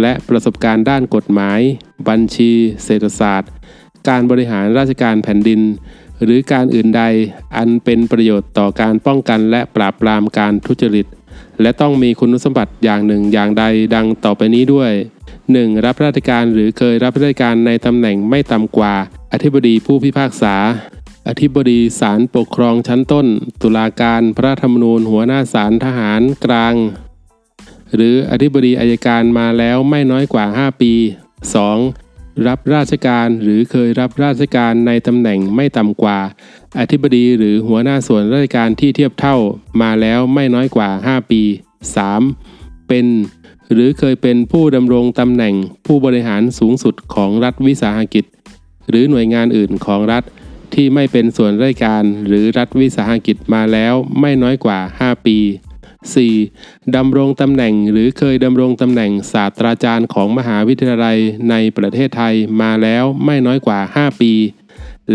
[0.00, 1.60] และประสบการณ์ด้านกฎหมาย
[2.08, 2.50] บัญชี
[2.84, 3.50] เศรษฐศาสตร์
[4.08, 5.60] การบริหารราชการแผ่นดิน
[6.22, 7.02] หรือการอื่นใด
[7.56, 11.06] อันเป็นประโยชน์ต่อการป้องกันและปราบปรามการทุจริต
[11.60, 14.92] และต้องมีคุณสมบัติอย่างหนึ่งอย่างใดดังต่อไปนี้ด้วย
[15.38, 15.84] 1.
[15.84, 18.94] รับราชการหรือเคยรับราชการในตำแหน่งไม่ต่ำกว่า
[19.32, 20.54] อธิบดีผู้พิพากษา
[21.28, 23.26] อธิบดีศาลปกครองชั้นต้น
[23.62, 26.74] ตุลาการพระธรรมนูญหัวหน้าศาลทหารกลาง
[27.94, 30.92] หรืออธิบดีอายการมาแล้วไม่น้อยกว่า 5 ปี
[31.72, 32.01] 2.
[32.48, 36.18] รับราชการหรือเคยรับราชการในตำแหน่งไม่ต่ำกว่า
[36.78, 39.36] อธิบดีหรือหัวหน้าส่วนราชการที่เทียบเท่า
[39.82, 41.42] มาแล้วไม่น้อยกว่า 5 ปี
[42.14, 42.88] 3.
[42.88, 43.06] เป็น
[43.72, 45.54] หรือเคยเป็นผู้ดำรงตำแหน่ง
[45.86, 48.24] ผู้บริหารสูงสุดของรัฐวิสาหกิจ
[48.88, 50.24] หรือหน่วยงานอื่นของรัฐ
[50.74, 55.38] ที่ไม่เป็นส่วนราชการหรือรัฐวิสาหกิจมาแล้วไม่น้อยกว่า 5 ปี
[56.26, 56.96] 4.
[56.96, 61.18] ดำรงตำแหน่งหรือเคยดำรงตำแหน่งศาสตราจารย์ของมหาวิทยาลัย
[61.50, 64.32] ในประเทศไทยมาแล้วไม่น้อยกว่า 5 ปี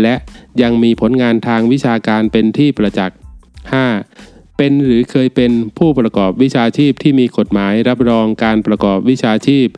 [0.02, 0.14] และ
[0.62, 3.16] ยังมีผลงานทางวิชาการเป็นที่ประจักษ์
[3.86, 4.56] 5.
[4.56, 9.68] เป็นหรือเคยเป็นผู้ประกอบวิชาชีพที่มีกฎหมายรับรองการประกอบวิชาชีพ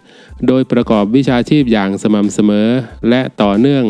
[0.47, 2.69] โดยประกอบวิชาชีพอย่างสม่ำเสมอ
[3.09, 3.85] และต่อเนื่อง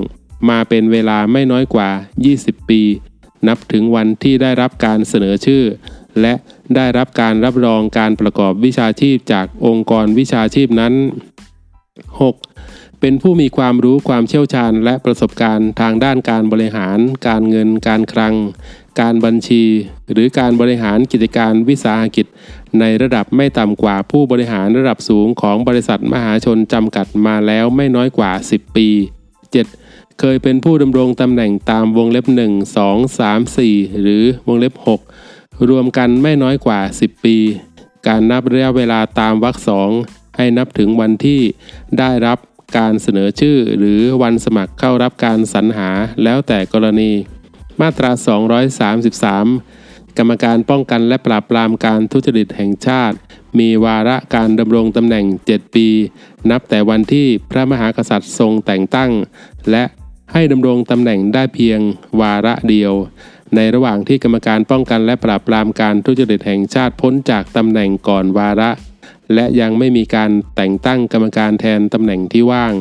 [0.51, 1.91] มาเป็นเวลาไม่น้อยกว่า
[2.31, 2.83] 20 ปี
[3.49, 5.65] นับถึงวันที่ได้รับการเสนอชื่อ
[6.21, 6.35] และ
[6.75, 10.95] ได้รับการรับรองการประกอบวิชาชีพจากองค์กรวิชาชีพนั้น
[12.21, 13.01] 6.
[13.01, 18.35] เป็นผู้มีความรู้ความเชี่ยวชาญและประสบการณ์ทางด้านการบริหาร การเงิน การคลัง
[19.01, 19.65] การบัญชี
[20.13, 22.27] หรือการบริหารกิจการวิสาหกิจ
[22.81, 28.89] ในระดับไม่ต่ำกว่าผู้บริหารระดับสูงของบริษัทมหาชนจำกัดมาแล้วไม่น้อยกว่า 10 ปี
[29.55, 30.21] 7.
[30.21, 35.30] เคยเป็นผู้ดำรงตำแหน่งตามวงเล็บ 1 2 3 4 หรือวงเล็บ 6
[35.69, 37.37] รวมกันไม่น้อยกว่า 10 ปี
[38.07, 39.91] การนับระยะเวลาตามวรรคสอง
[40.37, 41.41] ให้นับถึงวันที่
[41.99, 42.39] ได้รับ
[42.79, 45.91] การเสนอชื่อหรือวันสมัครเข้ารับการสรรหา
[46.25, 47.11] แล้วแต่กรณี
[47.81, 48.11] มาตรา
[49.35, 53.17] 233 กรรมการป้องกันและปราบปรามการทุจริตแห่งชาติ
[53.59, 55.89] มีวาระการดำรงตำแหน่ง 7 ปี
[56.51, 59.11] นับแต่วันที่พระมหากษัตริย์ทรงแต่งตั้ง
[59.71, 59.85] และ
[60.33, 61.81] ให้ดำรงตำแหน่งได้เพียง
[62.21, 62.93] วาระเดียว
[63.57, 68.71] ในระหว่างที่กรรมการป้องกันและปราบปรามการทุจริตแห่งชาติพ้นจากตำแหน่งก่อนวาระ
[69.35, 72.73] และยังไม่มีการแต่งตั้งกรรมการแทนตำแหน่งที่ว่าง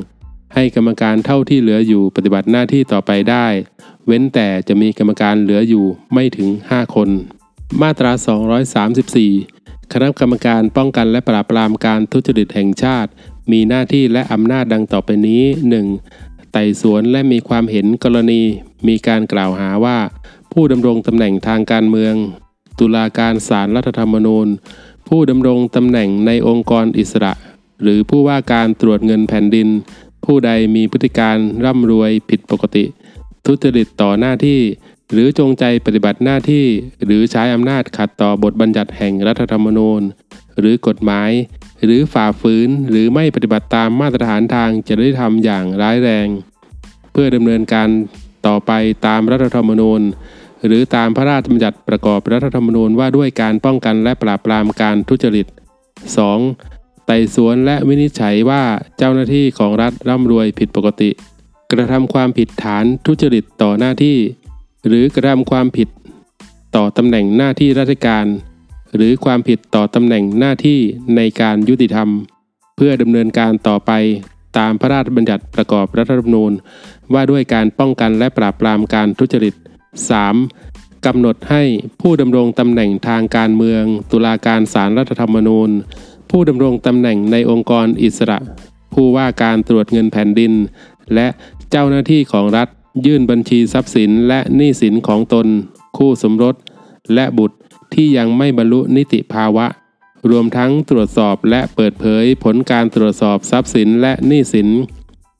[0.55, 3.47] ให้กรรมการเท่าที่เหลืออยู่ปฏิบัติหน้าที่ต่อไปได้
[4.05, 7.09] เว้นแต่จะมีกรรมการเหลืออยู่ไม่ถึง 5 คน
[7.81, 8.11] มาตรา
[8.97, 13.09] 234 คณะกรรมการป้องกันและปราบปรามการทุจริตแห่งชาติ
[13.51, 15.43] มีหน้าที่และอำนาจดังต่อไปนี้
[15.97, 16.51] 1.
[16.51, 18.41] ไต่สวนและมีความเห็นกรณี
[18.87, 19.97] มีการกล่าวหาว่า
[20.53, 22.15] ผู้ดำรงตำแหน่งทางการเมือง
[22.79, 24.47] ตุลาการศาลรัฐธรรมนูญ
[25.07, 27.33] ผู้ดำรงตำแหน่งในองค์กรอิสระ
[27.81, 29.67] หรือผู้ว่าการตรวจเงินแผ่นดิน
[30.25, 32.85] ผู้ใดมีพฤติการร่ำรวยผิดปกติ
[33.45, 34.61] ทุจริตต่อหน้าที่
[35.11, 36.65] หรือจงใจปฏิบัติหน้าที่
[37.05, 40.01] หรือใช้อำนาจขัดต่อบทบัญญัติแห่งรัฐธรรมนูญ
[40.59, 41.31] หรือกฎหมาย
[41.85, 46.27] หรือฝ่าฝืนหรือไม่ปฏิบัติตามมาตรฐานทางจริยธรรมอย่างร้ายแรง
[47.11, 47.89] เพื่อดำเนินการ
[48.47, 48.71] ต่อไป
[49.07, 50.01] ตามรัฐธรรมนูญ
[50.65, 55.47] หรือตามพระราชบัญญัติประกอบรัฐธรรมนูญว่าด้วยการป้องกันและปราบปรามการทุจริต
[56.27, 57.05] 2.
[57.05, 58.63] ไต่สวนและวินิจฉัยว่า
[58.97, 61.09] เจ้าหน้าที่ของรัฐร่ำรวยผิดปกติ
[61.71, 64.17] กระทำความผิดฐานทุจริตต่อหน้าที่
[64.87, 65.89] หรือกระทำความผิด
[66.75, 68.25] ต่อตำแหน่งหน้าที่ราชการ
[68.95, 70.79] หรือความผิดต่อตำแหน่งหน้าที่
[71.15, 72.09] ในการยุติธรรม
[72.75, 73.91] เพื่อดำเนินการต่อไป
[74.57, 76.51] ตามพระราชบัญญัติประกอบรัฐธรรมนูญ
[77.13, 79.55] ว่าด้วยการป้องกันและปราบปรามการทุจริต
[79.97, 81.05] 3.
[81.05, 81.63] กำหนดให้
[82.01, 85.69] ผู้ดำรงตำแหน่งทางการเมือง ตุลาการศาลรัฐธรรมนูญ
[86.29, 88.39] ผู้ดำรงตำแหน่งในองค์กรอิสระ
[88.93, 90.53] ผู้ว่าการตรวจเงินแผ่นดิน
[91.13, 91.27] และ
[91.71, 92.67] เจ้าหน้าที่ของรัฐ
[93.05, 95.47] ยื่นบัญชีทรัพย์สินและหนี้สินของตน
[95.97, 96.55] คู่สมรส
[97.13, 97.57] และบุตร
[97.93, 99.65] ที่ยังไม่บรรลุนิติภาวะ
[100.29, 104.69] รวมทั้งตรวจสอบและเปิดเผยผลการตรวจสอบทรัพย์สินและหนี้สิน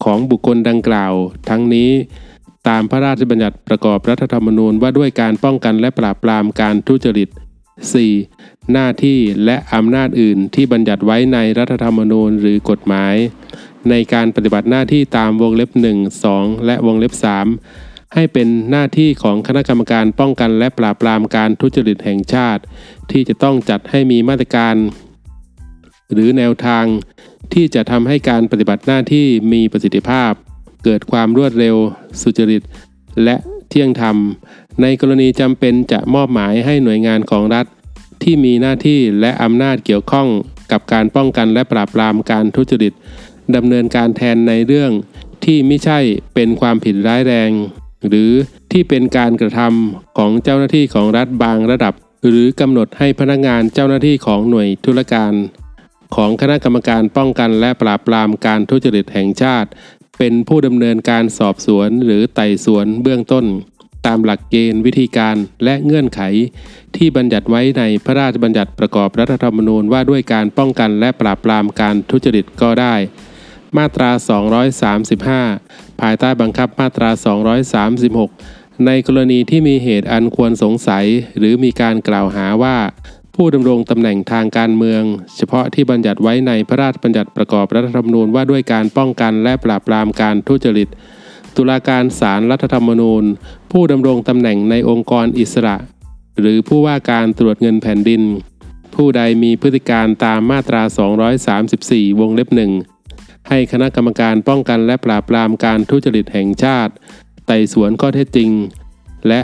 [0.03, 1.13] ของบุคคลดังกล่าว
[1.49, 1.91] ทั้งนี้
[2.69, 7.29] ตามพระราชบัญญัติประกอบรัฐธรรมนูญว่าด้วยการป้องกันและปราบปรามการทุจริต
[8.19, 8.71] 4.
[8.73, 13.15] หน้าที่และอำนาจอื่นที่บัญญัติไว้ในรัฐธรรมนูญหรือกฎหมาย
[13.89, 17.13] ในการปฏิบัติหน้าที่ตามวงเล็บ 1 2 และวงเล็บ
[17.63, 22.61] 3 ให้เป็นหน้าที่ของคณะกรรมการป้องกันและปราบปรามการทุจริตแห่งชาติ
[23.11, 24.75] ที่จะต้องจัดให้มีมาตรการ
[26.13, 26.85] หรือแนวทาง
[27.53, 30.33] ที่จะทำให้การปฏิบัติหน้าที่มีประสิทธิภาพ
[30.83, 31.75] เกิดความรวดเร็ว
[32.21, 32.61] สุจริต
[33.23, 33.35] และ
[33.69, 34.15] เที่ยงธรรม
[34.81, 37.65] ในกรณีจำเป็นจะมอบหมายให้หน่วยงานของรัฐ
[38.23, 40.27] ที่มีหน้าที่และอำนาจเกี่ยวข้อง
[40.71, 42.93] กับการป้องกันและปราบปรามการทุจริต
[43.55, 44.91] ดำเนินการแทนในเรื่อง
[45.45, 45.99] ที่ไม่ใช่
[46.35, 47.51] เป็นความผิดร้ายแรง
[48.07, 48.31] หรือ
[48.71, 51.93] ที่เป็นการกระทำของเจ้าหน้าที่ของรัฐบางระดับ
[52.27, 55.33] หรือกำหนดให้พนักงานเจ้าหน้าที่ของหน่วยธุรการ
[56.15, 59.69] ของคณะกรรมการป้องกันและปราบปรามการทุจริตแห่งชาติ
[60.19, 63.45] เป็นผู้ดำเนินการสอบสวนหรือไต่สวนเบื้องต้น
[64.05, 66.21] ตามหลักเกณฑ์วิธีการและเงื่อนไข
[66.95, 72.95] ที่บัญญัติไว้ในพระราชบัญญัติประกอบรัฐธรรมนูญว่าด้วยการป้องกันและปราบปรามการทุจริตก็ได้
[73.77, 74.11] มาตรา
[75.25, 77.09] 235 ภายใต้บังคับมาตรา
[77.93, 81.05] 236 ในกรณีที่มีเหตุอันควรสงสัย
[81.37, 82.77] หรือมีการกล่าวหาว่า
[83.41, 85.03] ผู้ดำรงตำแหน่งทางการเมือง
[85.37, 90.87] เฉพาะที่บัญญัติไว้ในพระราชบัญญัติประกอบรัฐธรรมนูญว่าด้วยการป้องกันและปราบปรามการทุจริต
[91.55, 93.23] ตุลาการศาลรัฐธรรมนูญ
[93.71, 95.75] ผู้ดำรงตำแหน่งในองค์กรอิสระ
[96.39, 98.21] หรือผู้ว่าการตรวจเงินแผ่นดิน
[98.95, 100.81] ผู้ใดมีพฤติการตามมาตรา
[101.51, 102.71] 234 วงเล็บหนึ่ง
[103.49, 106.93] ให้คณะกรรมการป้องกันและปราบปรามการทุจริตแห่งชาติ
[107.45, 108.49] ไต่สวนข้อเท็จจริง
[109.27, 109.41] และ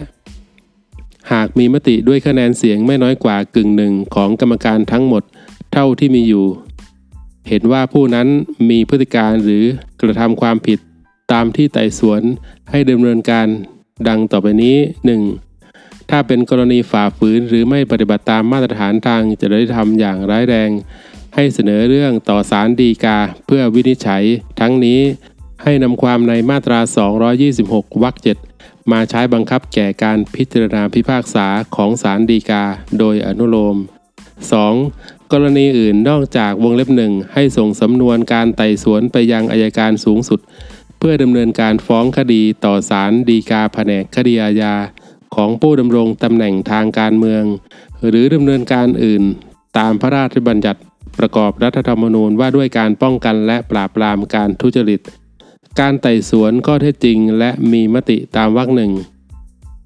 [1.31, 5.23] หากมีมติด้วยคะแนนเสียงไม่น้อยกว่ากึ่งหนึ่งของกรรมการทั้งหมด
[5.73, 6.45] เท่าที่มีอยู่
[7.49, 8.27] เห็นว่าผู้นั้น
[8.69, 9.63] มีพฤติการหรือ
[10.01, 10.79] กระทำความผิด
[11.31, 12.21] ตามที่ไต่สวน
[12.69, 13.47] ให้ดำเนินการ
[14.07, 14.77] ดังต่อไปนี้
[15.43, 16.09] 1.
[16.09, 20.69] ถ้าเป็นกรณีฝ่าฝืนหรือไม่ปฏิบัติตามมาตรฐานทางจริยธรรมอย่างร้ายแรง
[21.35, 24.23] ให้เสนอเรื่องต่อศาลฎีกาเพื่อวินิจฉัย
[24.59, 24.99] ทั้งนี้
[25.63, 26.79] ให้นำความในมาตรา
[27.41, 28.37] 226 วรรคเจ็ด
[28.91, 32.63] มาใช้บังคับแก่การพิจารณาพิพากษาของศาลฎีกา
[32.99, 33.77] โดยอนุโลม
[34.53, 35.31] 2.
[35.31, 40.39] กรณีอื่นนอกจากวงเล็บหนึ่งให้ส่งสำนวนการไต่สวนไปยังอายการสูงสุด
[40.97, 44.75] เพื่อดำเนินการฟ้องคดีต่อศาลฎีกาแผนกคดีอาญา
[45.35, 47.43] ของผู้ดำรงตำแหน่งทางการเมือง
[48.07, 49.23] หรือดำเนินการอื่น
[49.77, 50.81] ตามพระราชบัญญัติ
[51.19, 55.01] ประกอบรัฐธรรมนูญว่าด้วยการป้องกันและปราบปรามการทุจริต
[55.81, 58.91] การไต่สวนข้อเท็จจริง และมีมติตามวรรคหนึ่ง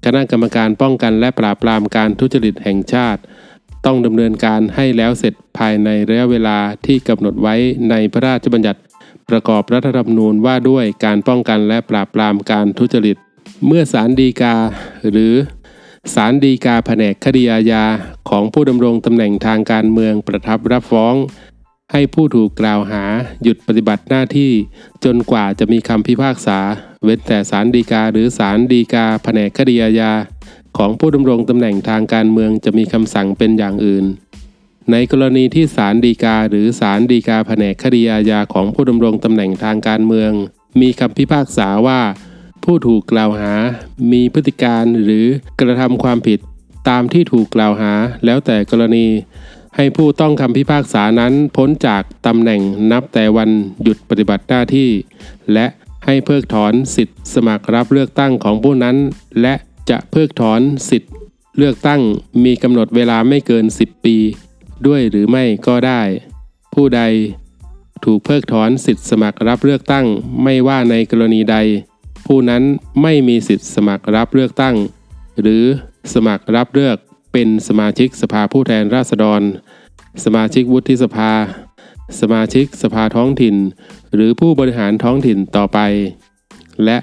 [0.04, 3.20] คณะกรรมการป้องกันและปราบปรามการทุจริตแห่งชาติ
[3.86, 7.54] ต้องดำเนินการให้แล้วเสร็จภายในระยะเวลาที่กำหนดไว้
[7.90, 8.80] ในพระราชบัญญัติ
[9.28, 13.16] ประกอบรัฐธรรมนูญว่าด้วยการป้องกันและปราบปรามการทุจริต
[13.66, 14.54] เมื่อศาลฎีกา
[15.10, 15.34] หรือ
[16.14, 17.84] ศาลฎีกาแผนกคดีอาญา
[18.28, 21.14] ของผู้ดำรงตำแหน่งทางการเมืองประทับรับฟ้อง
[21.92, 23.04] ให้ผู้ถูกกล่าวหา
[23.42, 24.52] หยุดปฏิบัติหน้าที่
[25.04, 26.58] จนกว่าจะมีคำพิพากษา
[27.04, 30.12] เว้นแต่ศาลฎีกาหรือศาลฎีกาแผนกคดีอาญา
[30.76, 34.04] ของผู้ดำรงตำแหน่งทางการเมืองจะมีคำสั่งเป็นอย่างอื่น
[34.90, 40.32] ในกรณีที่ศาลฎีกาหรือศาลฎีกาแผนกคดีอาญาของผู้ดำรงตำแหน่งทางการเมือง
[40.80, 42.00] มีคำพิพากษาว่า
[42.64, 43.52] ผู้ถูกกล่าวหา
[44.12, 45.26] มีพฤติการหรือ
[45.60, 46.38] กระทำความผิด
[46.88, 47.92] ตามที่ถูกกล่าวหา
[48.24, 49.06] แล้วแต่กรณี
[49.76, 53.50] ให้ผู้ต้องคำพิพากษานั้นพ้นจากตำแหน่งนับแต่วัน
[53.82, 54.90] หยุดปฏิบัติหน้าที่
[55.52, 55.66] และ
[56.04, 58.96] ให้เพิกถอนสิทธิสมัครรับเลือกตั้งของผู้นั้น
[59.40, 59.54] และ
[59.90, 61.08] จะเพิกถอนสิทธิ
[61.58, 62.00] เลือกตั้ง
[62.44, 64.16] มีกำหนดเวลาไม่เกิน 10 ปี
[64.86, 66.02] ด้วยหรือไม่ก็ได้
[66.74, 67.02] ผู้ใด
[68.04, 70.06] ถูกเพิกถอนสิทธิสมัครรับเลือกตั้ง
[70.42, 71.56] ไม่ว่าในกรณีใด
[72.26, 72.62] ผู้นั้น
[73.02, 74.74] ไม่มีสิทธิสมัครรับเลือกตั้ง
[75.40, 75.64] หรือ
[76.14, 76.98] สมัครรับเลือก
[77.32, 79.42] เป็นสมาชิกสภาผู้แทนราษฎร
[80.24, 81.32] สมาชิกวุฒิสภา
[82.20, 83.56] สมาชิกสภาท้องถิ่น
[84.14, 85.78] หรือผู้บริหารท้องถิ่นต่อไป
[86.84, 86.98] และ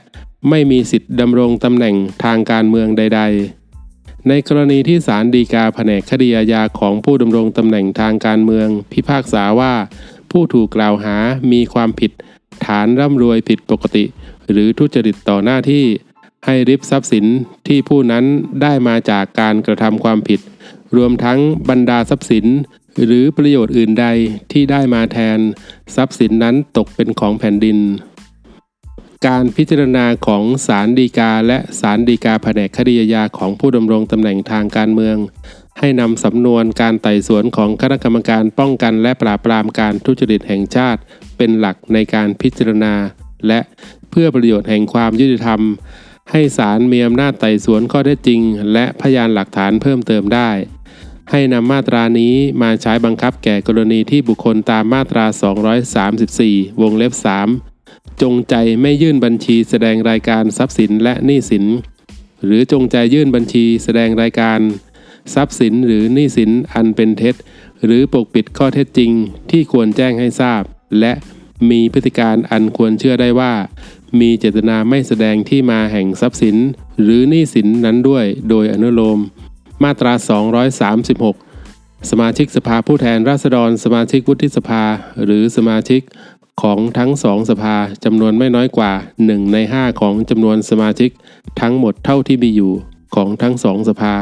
[0.49, 3.21] ไม่มีสิทธิ์ดำรงตำแหน่งทางการเมืองใด
[3.69, 9.73] ๆ ในกรณีที่ศาลฎีกาแผนกคดีอาญาของผู้ดำรงตำแหน่งทางการเมือง พิพากษาว่า
[10.31, 11.15] ผู้ถูกกล่าวหา
[11.51, 12.11] มีความผิด
[12.65, 14.05] ฐานร่ำรวยผิดปกติ
[14.51, 15.85] หรือทุจริตต่อหน้าที่
[16.49, 17.25] ให้ริบทรัพย์สิน
[17.67, 18.25] ที่ผู้นั้น
[18.61, 20.39] ได้มาจากการกระทำความผิด
[20.95, 22.45] รวมทั้งบรรดาทรัพย์สิน
[23.05, 24.05] หรือประโยชน์อื่นใด
[24.51, 25.39] ที่ได้มาแทน
[25.95, 27.77] ทรัพย์สินนั้นตกเป็นของแผ่นดิน
[29.27, 35.17] การพิจารณาของศาลฎีกาและศาลฎีกาแผนกคดีอาญาของผู้ดำรงตำแหน่งทางการเมือง
[35.79, 41.01] ให้นำสำนวนการไต่สวนของคณะกรรมการป้องกันและปราบปรามการทุจริตแห่งชาติ
[41.37, 42.93] เป็นหลักในการพิจารณา
[43.47, 43.59] และ
[44.09, 45.61] เพื่อประโยชน์แห่งความยุติธรรม
[46.31, 48.41] ให้ศาลมีอำนาจไต่สวนข้อเท็จจริง
[48.73, 50.51] และพยานหลักฐานเพิ่มเติมได้
[51.31, 55.25] ให้นำมาตรานี้มาใช้บังคับแก่กรณีที่บุคคลตามมาตรา
[56.03, 57.13] 234 วงเล็บ
[57.65, 61.65] 3 จงใจไม่ยื่นบัญชีแสดงรายการทรัพย์สินและหนี้สิน
[62.45, 64.59] หรือจงใจยื่นบัญชีแสดงรายการ
[65.33, 67.35] ทรัพย์สินหรือหนี้สินอันเป็นเท็จ
[67.85, 69.11] หรือปกปิดข้อเท็จจริง
[69.51, 70.61] ที่ควรแจ้งให้ทราบ
[70.99, 71.13] และ
[71.69, 73.53] มีพฤติการอันควรเชื่อได้ว่า
[74.19, 76.57] มีเจตนาไม่แสดงที่มาแห่งทรัพย์สิน
[77.01, 79.19] หรือหนี้สินนั้นด้วยโดยอนุโลม
[79.83, 80.13] มาตรา
[81.31, 84.83] 236 สมาชิกสภาผู้แทนราษฎร สมาชิกวุฒิสภา
[85.23, 86.01] หรือสมาชิก
[86.61, 88.93] ของทั้งสองสภาจำนวนไม่น้อยกว่า
[89.23, 91.11] 1 ใน 5 ของจำนวนสมาชิก
[91.61, 92.73] ทั้งหมดเท่าที่มีอยู่
[93.15, 94.13] ของทั้งสองสภา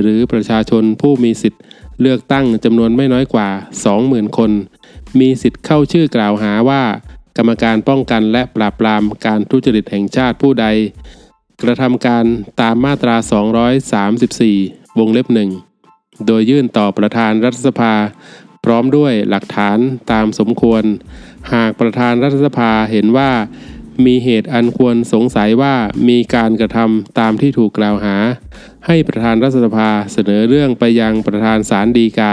[0.00, 1.62] หรือประชาชนผู้มีสิทธิ์
[2.00, 3.48] เลือกตั้งจำนวนไม่น้อยกว่า
[3.92, 4.50] 20,000 คน
[5.20, 6.82] มีสิทธิ์เข้าชื่อกล่าวหาว่า
[7.36, 10.66] กรรมการป้องกันและปราบปรามการทุจริตแห่งชาติผู้ใด
[11.62, 12.24] กระทำการ
[12.60, 13.16] ตามมาตรา
[14.42, 15.50] 234 วงเล็บหนึ่ง
[16.26, 17.94] โดยยื่นต่อประธานรัฐสภา
[18.64, 19.78] พร้อมด้วยหลักฐาน
[20.12, 20.82] ตามสมควร
[21.52, 23.30] หากประธานรัฐสภาเห็นว่า
[24.06, 25.74] มีเหตุอันควรสงสัยว่า
[26.08, 28.16] มีการกระทำตามที่ถูกกล่าวหา
[28.86, 32.32] ให้ประธานรัฐสภาเสนอเรื่องไปยังประธานศาลฎีกา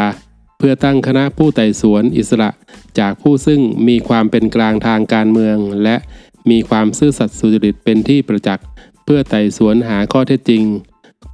[0.61, 2.49] เพื่อตั้งคณะผู้ไต่สวนอิสระ
[2.99, 5.95] จากผู้ซึ่งมีความเป็นกลางทางการเมือง และ
[6.49, 8.65] มีความซื่อสัตย์สุจริตเป็นที่ประจักษ์
[9.03, 10.63] เพื่อไต่สวนหาข้อเท็จจริง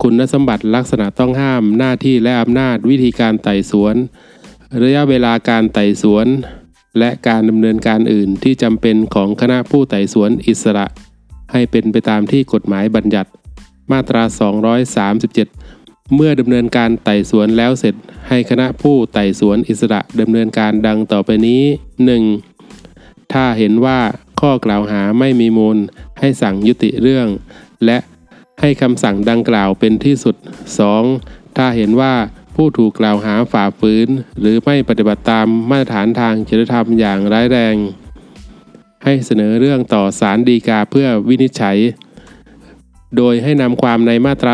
[0.01, 3.95] คุณสมบัติลักษณะต้องห้ามหน้าที่และอำนาจวิธีการไต่สวน
[4.83, 6.27] ระยะเวลาการไต่สวน
[6.99, 10.85] และการดำเนินการอื่นที่จำเป็นของคณะผู้ไต่สวนอิสระ
[11.51, 13.29] ให้เป็นไปตามที่กฎหมายบัญญัติ
[13.91, 14.23] มาตรา
[15.15, 15.64] 237
[16.13, 17.95] เมื่อดำเนินการไต่สวนแล้วเสร็จ
[18.29, 21.63] ให้คณะผู้ไต่สวนอิสระดำเนินการดังต่อไปนี้
[22.47, 23.33] 1.
[23.33, 23.99] ถ้าเห็นว่า
[24.39, 25.77] ข้อกล่าวหาไม่มีมูล
[26.19, 27.27] ให้สั่งยุติเรื่อง
[27.85, 27.97] และ
[28.61, 30.35] ให้คำสั่งดังกล่าวเป็นที่สุด
[30.95, 31.57] 2.
[31.57, 32.13] ถ้าเห็นว่า
[32.55, 34.07] ผู้ถูกกล่าวหาฝ่าฝืน
[34.39, 37.75] หรือไม่ปฏิบัติตามมาตรฐานทางจริยธรรมอย่างร้ายแรง
[39.03, 41.77] ให้เสนอเรื่องต่อศาลฎีกาเพื่อวินิจฉัย
[43.17, 44.53] โดยให้นำความในมาตรา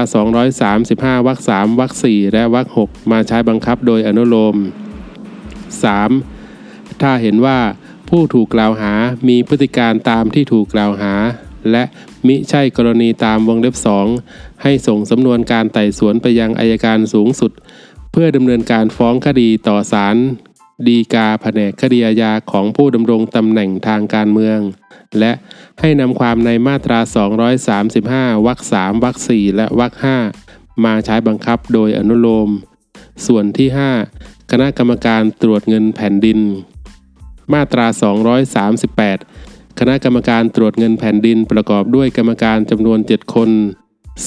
[0.64, 4.56] 235 วรรค3วรรค4และวรรค6มาใช้บังคับโดยอนุโลม
[6.20, 7.02] 3.
[7.02, 7.60] ถ้าเห็นว่า
[8.10, 8.94] ผู้ถูกกล่าวหา
[9.28, 11.14] มีพฤติการตามที่ถูกกล่าวหา
[11.72, 11.84] และ
[12.28, 14.08] มิใช่กรณีตามวงเล็บสอง
[14.64, 17.52] ให้ส่งสำนวนการไต่สวนไปยังอายการสูงสุด
[18.12, 20.16] เพื่อดำเนินการฟ้องคดีต่อศาล
[20.88, 24.60] ดีกาแผนกคดีอาญาของผู้ดำรงตำแหน่งทางการเมือง
[25.20, 25.32] และ
[25.80, 27.00] ให้นำความในมาตรา
[27.74, 29.94] 235 วรรค3วรรค4และวรรค
[30.40, 32.50] 5มาใช้บังคับโดยอนุโลม
[33.26, 33.70] ส่วนที่
[34.10, 36.40] 5 คณะกรรมการตรวจเงินแผ่นดิน
[37.54, 37.86] มาตรา
[38.82, 43.50] 238 คณะกรรมการตรวจเงินแผ่นดินประกอบด้วยกรรมการจำนวน 7 คน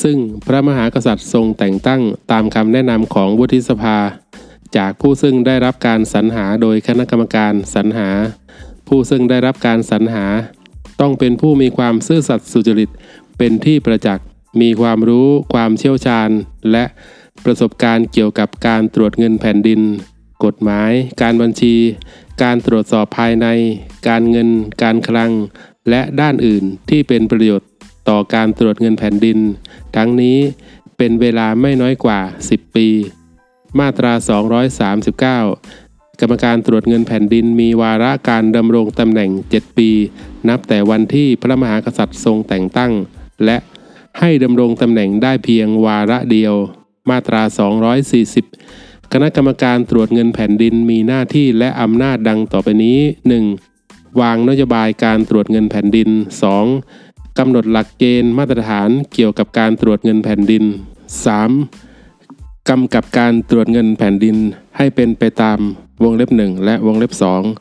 [0.02, 3.96] ซึ่งพระมหากษัตริย์ทรงแต่งตั้งตามคำแนะนำของวุฒิสภา
[4.76, 8.08] จากผู้ซึ่งได้รับการสรรหาโดยคณะกรรมการสรรหา
[8.88, 10.26] ผู้ซึ่งได้รับการสรรหา
[11.00, 12.90] ต้องเป็นผู้มีความซื่อสัตย์สุจริต
[13.38, 14.26] เป็นที่ประจักษ์
[14.60, 16.30] มีความรู้ความเชี่ยวชาญ
[16.72, 16.84] และ
[17.44, 19.80] ประสบการณ์เกี่ยวกับการตรวจเงินแผ่นดิน
[20.44, 20.90] กฎหมาย
[21.22, 21.74] การบัญชี
[22.42, 23.46] การตรวจสอบภายใน
[24.08, 24.48] การเงิน
[24.82, 25.30] การคลัง
[25.90, 27.68] และด้านอื่นที่เป็นประโยชน์
[28.08, 29.38] ต่อการตรวจเงินแผ่นดิน
[29.96, 30.38] ทั้งนี้
[30.96, 32.88] เป็นเวลาไม่น้อยกว่า 10 ปี
[33.78, 34.12] มาตรา
[35.56, 39.90] 239 กรรมการตรวจเงินแผ่นดินมีวาระการดำรงตำแหน่ง 7 ปี
[40.48, 42.92] นับแต่วันที่พระมหากษัตริย์ทรงแต่งตั้ง
[43.44, 43.56] และ
[44.20, 46.54] ให้ดำรงตำแหน่งได้เพียงวาระเดียว
[47.10, 47.42] มาตรา
[48.28, 52.98] 240 คณะกรรมการตรวจเงินแผ่นดินมีหน้าที่และอำนาจดังต่อไปนี้
[53.60, 54.20] 1.
[54.20, 56.08] วางนโยบายการตรวจเงินแผ่นดิน
[56.74, 57.38] 2.
[57.38, 60.64] กำหนดหลักเกณฑ์มาตรฐานเกี่ยวกับการตรวจเงินแผ่นดิน
[61.44, 61.83] 3.
[62.70, 64.36] กำกับการตรวจเงินแผ่นดิน
[64.76, 65.58] ให้เป็นไปตาม
[66.02, 67.12] วงเล็บ1และวงเล็บ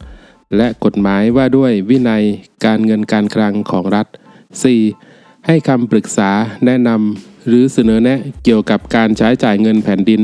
[0.04, 2.24] 2และกฎหมายว่าด้วยวินัย
[2.66, 4.08] การเงินการคลังของรัฐ
[4.76, 5.48] 4.
[5.48, 6.32] ให้คำปรึกษา
[6.66, 10.22] แนะนำหรือเสนอแนะเกี่ยวกับการใช้จ่ายเงินแผ่นดิน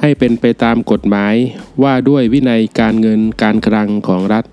[0.00, 1.34] ให้เป็นไปตามกฎหมาย
[1.82, 4.44] ว่าด้วยวินัยการเงินการคลังของรัฐ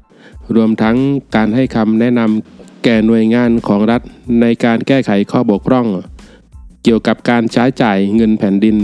[0.55, 0.97] รวมทั้ง
[1.35, 4.01] การให้คำแนะนำแก่หน่วยงานของรัฐ
[4.41, 5.87] ในการแก้ไขข้อบกพร่อง
[6.83, 8.77] เกี่ยวกับการใช้จ่ายเงินแผ่นดิน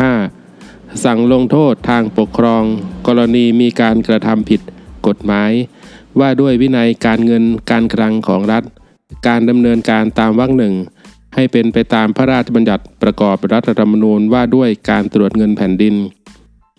[0.00, 1.04] 5.
[1.04, 2.62] สั่งลงโทษทางปกครอง
[3.06, 4.60] กรณีมีการกระทำผิด
[5.06, 5.52] กฎหมาย
[6.20, 8.64] ว่าด้วยวินัยการเงินการคลังของรัฐ
[9.28, 10.74] การดำเนินการตามวรรคหนึ่ง
[11.34, 15.94] ให้เป็นไปตามพระราชบัญญัติประกอบรัฐธรรมนูญว่าด้วยการตรวจเงินแผ่นดิน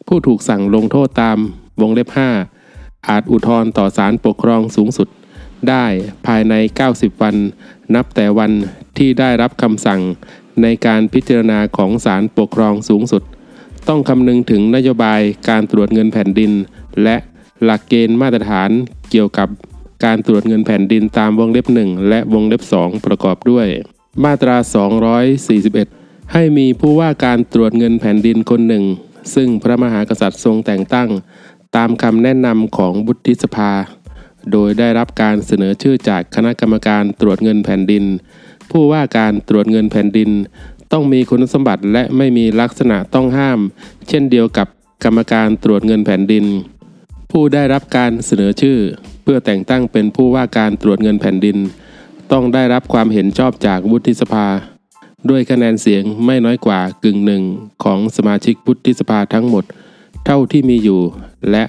[0.07, 1.37] ผู้ถูกสั่งลงโทษตาม
[1.81, 2.09] วงเล็บ
[2.57, 5.07] 5 อาจอุทธรณ์ต่อศาลปกครองสูงสุด
[5.69, 5.85] ได้
[6.25, 6.53] ภายใน
[6.89, 7.35] 90 วัน
[7.95, 8.51] นับแต่วัน
[8.97, 10.01] ที่ได้รับคำสั่ง
[10.61, 13.23] ในการพิจารณาของศาลปกครองสูงสุด
[13.87, 16.51] ต้องคำนึงถึงนโยบายการตรวจเงินแผ่นดิน
[17.03, 17.15] และ
[17.63, 18.69] หลักเกณฑ์มาตรฐาน
[19.11, 19.47] เกี่ยวกับ
[20.05, 23.67] การตรวจเงินแผ่นดินตามวงเล็บ 1 และวงเล็บ 2 ประกอบด้วย
[24.23, 24.57] มาตรา
[25.45, 28.83] 241 ให้มีผู้ว่าการตรวจเงินแผ่นดินคนหนึ่ง
[29.35, 31.09] ซึ่งพระมหากษัตริย์ทรงแต่งตั้ง
[31.75, 33.71] ตามคำแนะนำของบุติสภา
[34.51, 38.03] โดยได้รับการเสนอชื่อจากคณะกรรมการตรวจเงินแผ่นดิน
[38.73, 40.29] ผู้ว่าการตรวจเงินแผ่นดิน
[40.91, 43.59] ต้องมีคุณสมบัติและไม่มีลักษณะต้องห้าม
[44.09, 44.67] เช่นเดียวกับ
[45.03, 46.45] กรรมการตรวจเงินแผ่นดิน
[47.31, 48.77] ผู้ได้รับการเสนอชื่อ
[49.23, 51.57] เพื่อแต่งตั้งเป็นผู้ว่าการตรวจเงินแผ่นดิน
[52.31, 54.47] ต้องได้รับความเห็นชอบจากวุฒิสภา
[55.29, 57.43] ด้วยคะแนนเสียงไม่น้อยกว่ากึ่งหนึ่ง
[57.83, 59.63] ของสมาชิกวุฒิสภาทั้งหมด
[60.25, 61.01] เท่าที่มีอยู่
[61.51, 61.63] และ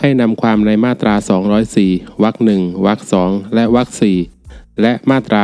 [0.00, 1.14] ให้นำความในมาตรา
[1.68, 4.16] 204วรรคหนึ่งวรรคสองและวรรคสี่
[4.80, 5.42] และมาตรา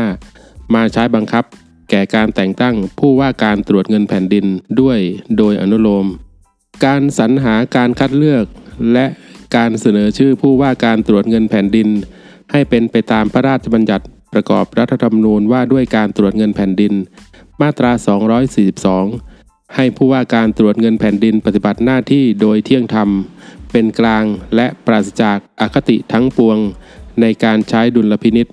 [0.00, 1.44] 205 มาใช้บังคับ
[1.90, 4.46] แก่การแต่งตั้งผู้ว่าการตรวจเงินแผ่นดิน
[4.80, 4.98] ด้วย
[5.38, 6.06] โดยอนุโลม
[6.84, 8.44] การสรรหาการคัดเลือก
[8.92, 9.06] และ
[9.56, 11.88] การเสนอชื่อผู้ว่าการตรวจเงินแผ่นดิน
[12.52, 16.92] ให้เป็นไปตามพระราชบัญญัติประกอบรัฐธรรมนูญว่าด้วยการตรวจเงินแผ่นดิน
[17.62, 17.92] มาตรา
[18.64, 23.08] 242 ให้ผู้ว่าการตรวจเงินแผ่นดินปฏิบัติหน้าที่โดยเที่ยงธรรม
[23.72, 24.24] เป็นกลาง
[24.56, 26.58] และปราศจากอคติทั้งปวง
[27.20, 28.46] ในการใช้ดุลพินิษ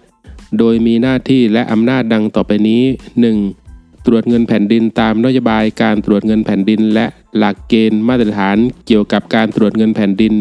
[0.59, 2.83] โดยมีหน้าที่และอำนาจดังต่อไปนี้
[3.43, 4.05] 1.
[4.05, 7.05] ตรวจเงินแผ่นดินตามนโยบายการตรวจเงินแผ่นดิน และ
[7.37, 8.57] หลักเกณฑ์มาตรฐาน
[8.87, 10.33] เกี่ยวกับการตรวจเงินแผ่นดิน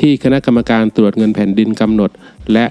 [0.00, 2.10] ที่คณะกรรมการตรวจเงินแผ่นดินกำหนด
[2.52, 2.66] และ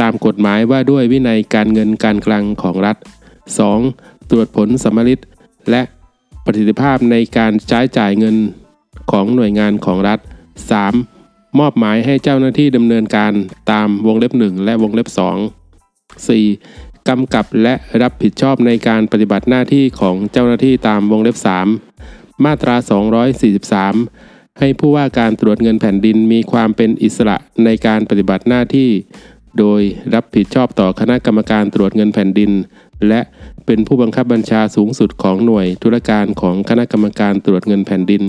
[0.00, 2.96] ตามกฎหมายว่าด้วยวินัยการเงินการคลังของรัฐ
[3.62, 4.30] 2.
[4.30, 5.28] ตรวจผลสมฤทธิ์
[5.70, 5.82] และ
[6.44, 8.36] ประสิทธิภาพในการใช้จ่ายเงิน
[9.10, 10.18] ของหน่วยงานของรัฐ
[10.90, 11.21] 3.
[11.58, 13.32] มอบหมายให้เจ้าหน้าที่ดำเนินการ
[13.70, 17.08] ตามวงเล็บ 1 และวงเล็บ 2 4.
[17.08, 21.36] กำกับและรับผิดชอบในการปฏิบัติหน้าที่ของเจ้าหน้าที่ตามวงเล็บ
[21.86, 22.76] 3 มาตรา
[23.62, 28.90] 243 ให้ผู้ว่าการตรวจเงินแผ่นดินมีความเป็นอิสระในการปฏิบัติหน้าที่
[29.58, 29.82] โดย
[30.14, 32.52] รับผิดชอบต่อคณะกรรมการตรวจเงินแผ่นดิน
[33.08, 33.20] และ
[33.66, 38.22] เป็นผู้บังคับบัญชาสูงสุดของหน่วยธุรการของคณะกรรมการตรวจเงินแผ่นดิน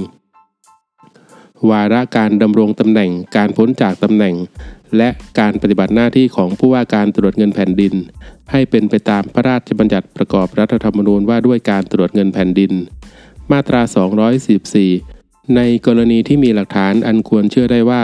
[1.70, 4.36] วาระการดำรงตำแหน่ง การพ้นจากตำแหน่ง
[4.97, 5.09] และ
[5.39, 7.93] การปฏิบัติหน้าที่ของผู้ว่าการตรวจเงินแผ่นดิน
[8.51, 12.72] ให้เป็นไปตามพระราชบัญญัติประกอบรัฐธรรมนูญว่าด้วยการตรวจเงินแผ่นดิน
[13.51, 13.82] มาตรา
[14.68, 18.03] 244 ในกรณีที่มีหลักฐานอันควรเชื่อได้ว่า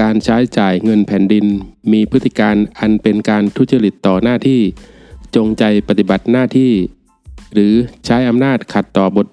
[0.00, 1.46] การใช้จ่ายเงินแผ่นดิน
[1.92, 4.60] มีพฤติการอันเป็นการทุจริตต่อหน้าที่
[5.36, 6.72] จงใจปฏิบัติหน้าที่
[7.52, 7.72] หรือ
[8.06, 9.26] ใช้อำนาจขัดต่อบท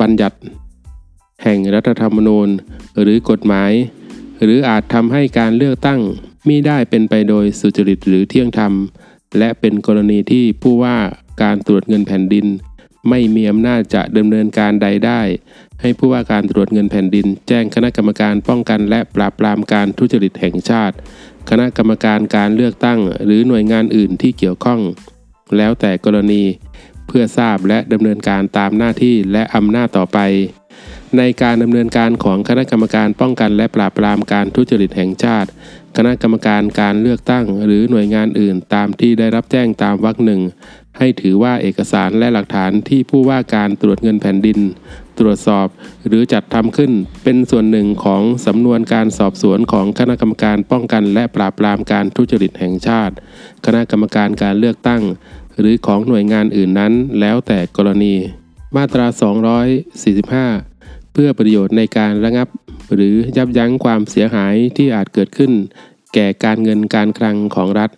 [0.00, 0.36] บัญญัติ
[1.44, 2.48] แห่งรัฐธรรมนูญ
[3.00, 3.72] หรือกฎหมาย
[4.42, 6.00] หรืออาจทำให้การเลือกตั้ง
[6.48, 8.72] มิได้เป็นไปโดยสุจริตหรือเที่ยงธรรม
[9.38, 10.98] และเป็นกรณีที่ผู้ว่า
[11.42, 12.46] การตรวจเงินแผ่นดิน
[13.08, 15.20] ไม่มีอำนาจจะดำเนินการใดได้
[15.80, 20.94] ให้ผู้ว่าการตรวจเงินแผ่นดิน แจ้งคณะกรรมการป้องกันและปราบปรามการทุจริตแห่งชาติ
[21.50, 24.80] คณะกรรมการการเลือกตั้ง หรือหน่วยงานอื่นที่เกี่ยวข้อง
[25.56, 26.42] แล้วแต่กรณี
[27.06, 30.18] เพื่อทราบและดำเนินการตามหน้าที่และอำนาจต่อไป
[31.18, 35.48] ในการดำเนินการของคณะกรรมการป้องกันและปราบปรามการทุจริตแห่งชาติ
[35.96, 40.40] คณะกรรมการการเลือกตั้ง หรือหน่วยงานอื่นตามที่ได้รับแจ้งตามวรรคหนึ่ง
[40.98, 44.58] ให้ถือว่าเอกสารและหลักฐานที่ผู้ว่าการตรวจเงินแผ่นดิน
[45.18, 45.66] ตรวจสอบ
[46.06, 46.92] หรือจัดทำขึ้น
[47.24, 53.14] เป็นส่วนหนึ่งของสำนวนการสอบสวนของคณะกรรมการป้องกันและปราบปรามการทุจริตแห่งชาติ
[53.66, 55.02] คณะกรรมการการเลือกตั้ง
[55.58, 58.14] หรือของหน่วยงานอื่นนั้น แล้วแต่กรณี
[58.76, 60.73] มาตรา 245
[61.14, 62.48] เพื่อประโยชน์ในการระงับ
[62.94, 65.52] หรือยับยั้งความเสียหายที่อาจเกิดขึ้น
[66.14, 67.90] แก่การเงินการคลังของรัฐ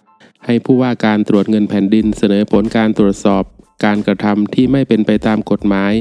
[0.44, 3.44] ให้ผู้ว่าการตรวจเงินแผ่นดินเสนอผลการตรวจสอบ
[3.84, 5.92] การกระทำที่ไม่เป็นไปตามกฎหมาย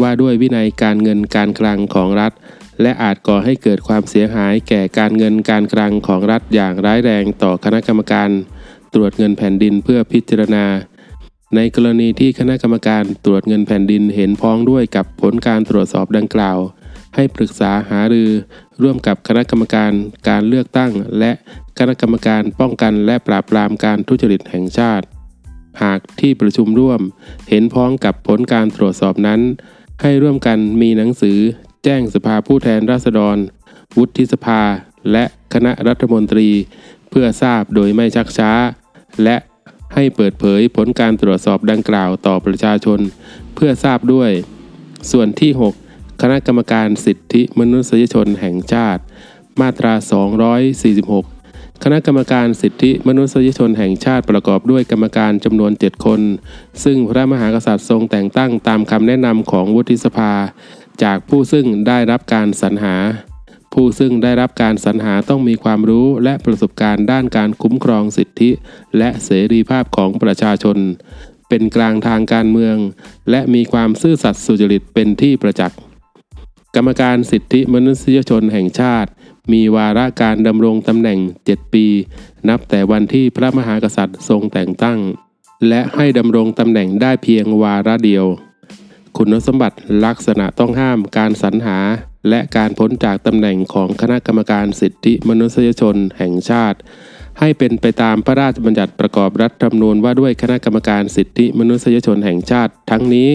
[0.00, 2.32] ว่าด้วยวินัยการเงินการคลังของรัฐ
[2.82, 8.30] และอาจก่อให้เกิดความเสียหายแก่การเงินการคลังของรัฐอย่างร้ายแรงต่อคณะกรรมการ
[8.94, 10.64] ตรวจเงินแผ่นดินเพื่อพิจารณา
[11.56, 16.58] ในกรณีที่คณะกรรมการตรวจเงินแผ่นดินเห็นพ้องด้วยกับผลการตรวจสอบดังกล่าว
[17.14, 18.30] ให้ปรึกษาหารือ
[18.82, 19.92] ร่วมกับคณะกรรมการ
[20.28, 21.32] การเลือกตั้ง และ
[21.78, 25.06] คณะกรรมการป้องกันและปราบปรามการทุจริตแห่งชาติ
[25.82, 27.00] หากที่ประชุมร่วม
[27.48, 29.40] เห็นพ้องกับผลการตรวจสอบนั้น
[30.02, 31.38] ให้ร่วมกันมีหนังสือ
[31.84, 33.36] แจ้งสภาผู้แทนราษฎร
[33.96, 34.60] วุฒิสภา
[35.12, 35.24] และ
[35.54, 36.48] คณะรัฐมนตรี
[37.10, 38.52] เพื่อทราบโดยไม่ชักช้า
[39.24, 39.36] และ
[39.94, 43.00] ให้เปิดเผยผลการตรวจสอบดังกล่าวต่อประชาชน
[43.54, 44.30] เพื่อทราบด้วย
[45.10, 45.50] ส่วนที่
[45.86, 49.02] 6 คณะกรรมการสิทธิมนุษยชนแห่งชาติ
[49.60, 49.94] มาตรา
[50.68, 56.20] 246 คณะกรรมการสิทธิมนุษยชนแห่งชาติประกอบด้วยกรรมการจำนวน 7 คน
[56.84, 60.32] ซึ่งพระมหากษัตริย์ทรงแต่งตั้งตามคำแนะนำของวุฒิสภา
[61.02, 62.96] จากผู้ซึ่งได้รับการสรรหา
[63.72, 68.50] ผู้ซึ่งได้รับการสรรหาต้องมีความรู้และประสบการณ์ด้านการคุ้มครองสิทธิ
[68.98, 70.78] และเสรีภาพของประชาชน
[71.48, 72.76] เป็นกลางทางการเมือง
[73.30, 75.78] และมีความซื่อสัตย์สุจริตเป็นที่ประจักษ์
[76.74, 79.10] กรรมการสิทธิมนุษยชนแห่งชาติ
[79.52, 81.18] มีวาระการดำรงตำแหน่ง
[81.50, 81.86] 7 ปี
[82.48, 84.98] นับแต่วันที่พระมหากษัตริย์ทรงแต่งตั้ง
[85.68, 88.24] และให้ดำรงตำแหน่งได้เพียงวาระเดียว
[89.16, 91.78] คุณสมบัติลักษณะต้องห้ามการสรรหา
[92.28, 96.78] และการพ้นจากตำแหน่งของคณะกรรมการสิทธิมนุษยชนแห่งชาติ
[97.40, 103.28] ให้เป็นไปตามพระราชบัญญัติประกอบรัฐธรรมนูญว่าด้วยคณะกรรมการสิทธิมนุษยชนแห่งชาติ ทั้งนี้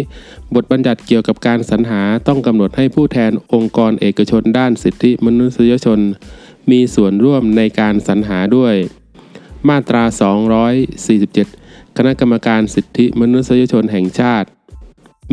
[0.55, 5.99] บทบัญญัติเกี่ยวกับการสรรหาต้องกำหนดให้ผู้แทนองค์กรเอกชนด้านสิทธิมนุษยชน
[6.71, 8.75] มีส่วนร่วมในการสรรหาด้วย
[9.69, 10.03] มาตรา
[11.19, 14.47] 247 คณะกรรมการสิทธิมนุษยชนแห่งชาติ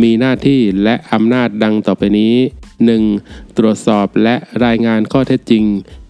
[0.03, 2.35] มีหน้าที่และอำนาจดังต่อไปนี้
[2.81, 3.59] 1.
[3.59, 5.65] ตรวจสอบและรายงานข้อเท็จจริง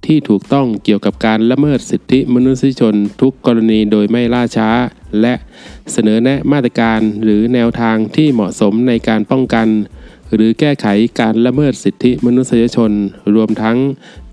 [0.07, 4.71] ที่ถูกต้องเกี่ยวกับการละเมิดสิทธิมนุษยชนทุกกรณีโดยไม่ล่าช้า
[5.21, 5.35] และ
[5.93, 9.69] เสนอแนะมาตรการหรือแนวทางที่เหมาะสมในการป้องกัน
[10.35, 10.87] หรือแก้ไข
[11.21, 12.93] การละเมิดสิทธิมนุษยชน
[13.35, 13.79] รวมทั้ง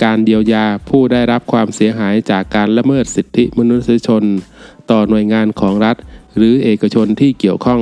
[0.04, 4.24] การเยียวยาผู้ได้รับความเสียหายจากการละเมิดสิทธิมนุษยชน
[4.92, 5.98] ต่อหน่วยงานของรัฐ
[6.38, 7.82] หรือเอกชนที่เกี่ยวข้อง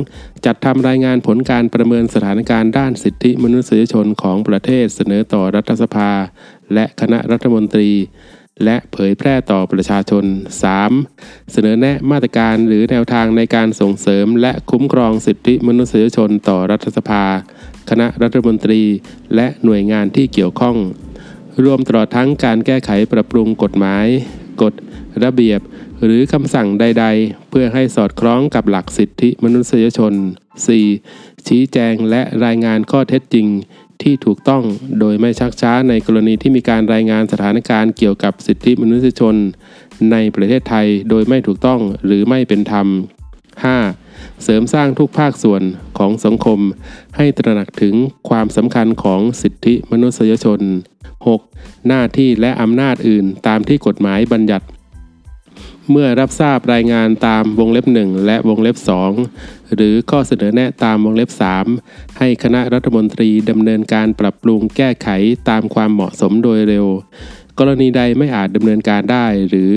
[0.00, 0.44] 2.
[0.44, 6.10] จัดทำรายงานผลการประเมินสถานการณ์ด้านสิทธิมนุษยชนของประเทศเสนอต่อรัฐสภา
[6.74, 7.90] และคณะรัฐมนตรี
[8.64, 10.24] และเผยแพร่ต่อประชาชน
[10.88, 11.52] 3.
[11.52, 17.24] เสนอแนะมาตรการหรือแนวทางในการส่งเสริม และคุ้มครองสิทธิมนุษยชนต่อรัฐสภา
[17.90, 18.82] คณะรัฐมนตรี
[19.34, 20.76] และหน่วยงานที่เกี่ยวข้อง
[21.64, 24.06] รวมตลอดทั้งการแก้ไขปรับปรุงกฎหมาย
[24.62, 24.74] กฎ
[25.24, 25.60] ระเบียบ
[26.04, 30.12] หรือคำสั่งใด ๆ เพื่อให้สอดคล้องกับหลักสิทธิมนุษยชน
[30.80, 31.46] 4.
[31.46, 33.46] ชี้แจงและรายงานข้อเท็จจริง
[34.02, 34.62] ที่ถูกต้อง
[35.00, 39.36] โดยไม่ชักช้าในกรณีที่มีการรายงานสถานการณ์เกี่ยวกับสิทธิมนุษยชน
[40.12, 42.86] ในประเทศไทยโดยไม่ถูกต้องหรือไม่เป็นธรรม
[43.64, 44.42] 5.
[44.42, 45.62] เสริมสร้างทุกภาคส่วน
[45.98, 46.60] ของสังคม
[47.16, 47.94] ให้ตระหนักถึง
[48.28, 50.60] ความสำคัญของสิทธิมนุษยชน
[51.26, 51.86] 6.
[51.88, 54.66] หน้าที่และอำนาจอื่นตามที่กฎหมายบัญญัติ
[55.92, 58.76] เมื่อรับทราบรายงานตามวงเล็บ 1 และวงเล็บ
[59.24, 61.30] 2 หรือข้อเสนอแนะตามวงเล็บ
[61.74, 65.08] 3 ให้คณะรัฐมนตรีดำเนินการปรับปรุงแก้ไข
[65.48, 66.86] ตามความเหมาะสมโดยเร็ว
[67.58, 69.72] กรณีใดไม่อาจดำเนินการได้หรือ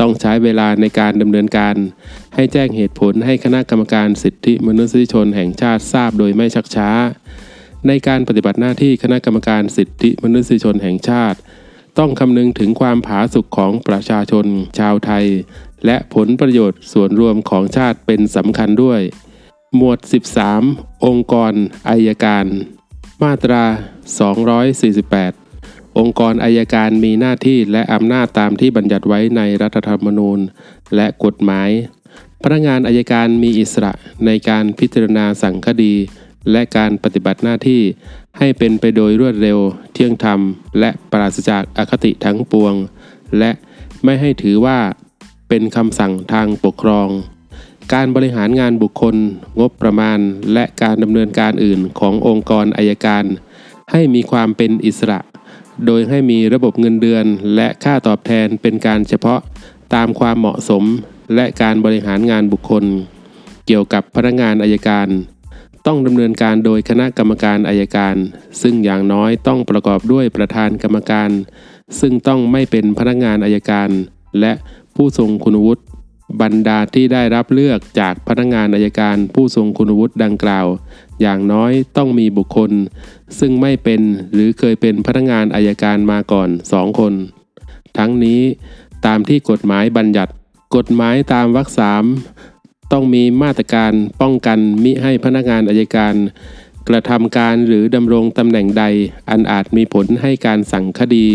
[0.00, 1.74] ต้องใช้เวลาในการดำเนินการ
[2.34, 6.90] ให้แจ้งเหตุผลให้คณะกรรมการสิทธิมนุษยชนแห่งชาติทราบโดยไม่ชักช้า
[7.86, 11.38] ในการปฏิบัติหน้าที่คณะกรรมการสิทธิมนุษยชนแห่งชาติ
[11.98, 14.46] ต้องคำนึงถึงความผาสุกของประชาชน
[14.78, 15.26] ชาวไทย
[15.86, 19.00] และผลประโยชน์ส่วนรวมของชาติเป็นสำคัญด้วย
[19.76, 19.98] หมวด
[20.52, 21.52] 13 องค์กร
[21.88, 22.46] อายการ
[23.22, 23.64] มาตรา
[25.00, 30.38] 248 องค์กรอายการมีหน้าที่และอำนาจตามที่บัญญัติไว้ในรัฐธรรมนูญ
[30.96, 31.70] และกฎหมาย
[32.42, 33.92] พนักงานอายการมีอิสระ
[34.26, 35.94] ในการพิจารณาสั่งคดี
[36.50, 37.82] และการปฏิบัติหน้าที่
[38.38, 39.58] ให้เป็นไปโดยรวดเร็ว
[39.92, 40.40] เที่ยงธรรม
[40.80, 42.74] และปราศจากอคติทั้งปวง
[43.38, 43.50] และ
[44.04, 44.78] ไม่ให้ถือว่า
[45.48, 47.08] เป็นคำสั่งทางปกครอง
[47.92, 49.16] การบริหารงานบุคคล
[49.60, 50.18] งบประมาณ
[50.52, 53.24] และการดำเนินการอื่นขององค์กรอายการ
[53.90, 55.20] ให้มีความเป็นอิสระ
[55.86, 57.24] โดยให้มีระบบเงินเดือน
[57.54, 59.40] และค่าตอบแทนเป็นการเฉพาะ
[59.94, 60.84] ตามความเหมาะสม
[61.34, 62.84] และการบริหารงานบุคคล
[63.66, 65.08] เกี่ยวกับพนักงานอายการ
[65.86, 68.16] ต้องดำเนินการโดยคณะกรรมการอายการ
[68.62, 71.30] ซึ่งอย่างน้อยต้องประกอบด้วยประธานกรรมการ
[72.00, 73.90] ซึ่งต้องไม่เป็นพนักงานอายการ
[74.40, 74.52] และ
[74.94, 75.82] ผู้ทรงคุณวุฒิ
[76.42, 80.66] บรรดาที่ได้รับเลือกจากพนักงานอายการผู้ทรงคุณวุฒิดังกล่าว
[81.20, 82.70] อย่างน้อยต้องมีบุคคล
[83.38, 84.00] ซึ่งไม่เป็น
[84.32, 87.12] หรือเคยเป็นพนักงานอายการมาก่อนสองคน
[87.98, 88.40] ทั้งนี้
[89.06, 90.32] ตามที่กฎหมายบัญญัติ
[90.76, 92.04] กฎหมายตามวรรคสาม
[92.92, 96.14] ต้องมีมาตรการป้องกันมิให้พนักงานอายการ
[96.88, 98.84] กระทำการหรือดำรงตำแหน่งใด
[99.30, 101.26] อันอาจมีผลให้การสั่งคดี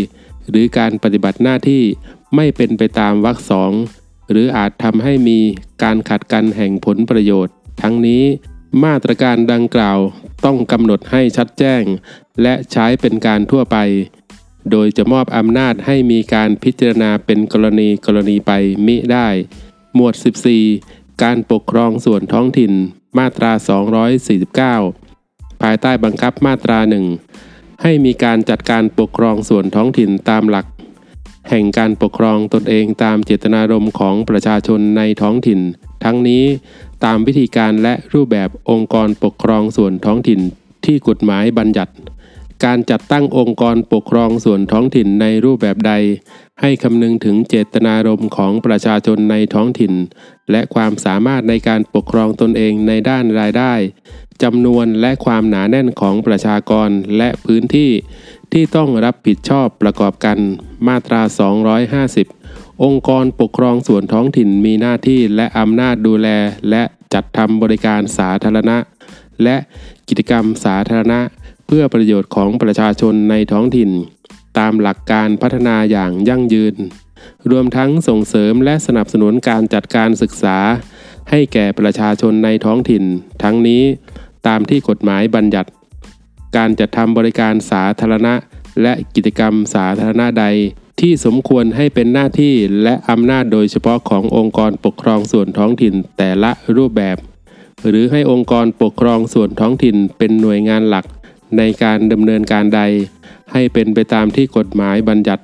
[0.50, 1.84] หรือการปฏิบัติหน้าที่
[2.36, 3.72] ไม่เป็นไปตามวรรคสอง
[4.32, 5.40] หรืออาจทำให้มี
[5.84, 8.24] การขัดกันแห่งผลประโยชน์ ทั้งนี้
[8.84, 10.00] มาตรการดังกล่าว
[10.46, 11.84] ต้องกำหนดให้ชัดแจ้ง
[12.42, 13.78] และใช้เป็นการทั่วไป
[14.72, 18.52] โดยจะมอบอำนาจให้มีการพิจารณาเป็นกรณีกรณีไป
[18.86, 19.28] มิได้
[19.96, 20.14] หมวด
[20.60, 22.74] 14 การปกครองส่วนท้องถิ่น
[23.18, 23.52] มาตรา
[24.78, 27.06] 249 ภายใต้บังคับมาตราหนึ่ง
[27.82, 30.66] ให้มีการจัดการปกครองส่วนท้องถิ่นตามหลัก
[31.50, 35.60] แห่งการปกครองตนเองตามเจตนารมณ์ของประชาชนในท้องถิ่น
[36.04, 36.44] ทั้งนี้
[37.06, 40.42] ตามวิธีการและรูปแบบองค์กรปกครองส่วนท้องถิ่น
[40.86, 41.94] ที่กฎหมายบัญญัติ
[42.66, 45.94] การจัดตั้งองค์กรปกครองส่วนท้องถิ่นในรูปแบบใด
[46.62, 49.94] ให้คำนึงถึงเจตนารมณ์ของประชาชนในท้องถิ่น
[50.52, 53.74] และความสามารถในการปกครองตนเองในด้านรายได้
[54.44, 57.92] จำนวนและความหนาแน่นของประชากรและพื้นที่
[58.52, 60.38] ที่ต้องรับผิดชอบประกอบกัน
[60.88, 61.22] มาตรา
[62.04, 66.28] 250 องค์กรปกครองส่วนท้องถิ่นมีหน้าที่และอำนาจดูแล
[66.70, 66.84] และ
[67.14, 68.78] จัดทำบริการสาธารณะ
[69.44, 69.56] และ
[70.08, 71.20] กิจกรรมสาธารณะ
[71.68, 73.92] เพื่อประโยชน์ของประชาชนในท้องถิ่น
[74.60, 76.76] ตามหลักการพัฒนาอย่างยั่งยืน
[77.52, 80.58] รวมทั้งส่งเสริมและสนับสนุนการจัดการศึกษา
[81.30, 83.04] ให้แก่ประชาชนในท้องถิ่น
[83.44, 83.84] ทั้งนี้
[84.48, 85.70] ตามที่กฎหมายบัญญัติ
[86.58, 88.34] การจัดทำบริการสาธารณะ
[88.82, 90.46] และกิจกรรมสาธารณะใด
[91.02, 92.54] ที่สมควรให้เป็นหน้าที่
[92.84, 97.18] และอำนาจโดยเฉพาะขององค์กรปกครองส่วนท้องถิ่นแต่ละรูปแบบ
[97.88, 101.06] หรือให้องค์กรปกครองส่วนท้องถิ่นเป็นหน่วยงานหลัก
[101.58, 102.82] ในการดำเนินการใด
[103.54, 105.44] ให้เป็นไปตามที่กฎหมายบัญญัติ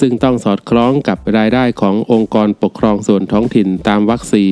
[0.00, 4.44] ซึ่งต้องสอดคล้องกับรายได้ขององค์กรปกครองส่วนท้องถิ่นตามวรรคสี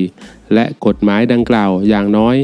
[0.54, 2.36] และกฎหมายดังกล่าวอย่างน้อย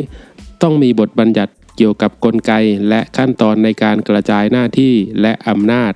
[0.62, 2.52] ต้องมีบทบัญญัติเกี่ยวกับกลไก
[2.88, 5.92] และขั้นตอนในการกระจายหน้าที่และอำนาจ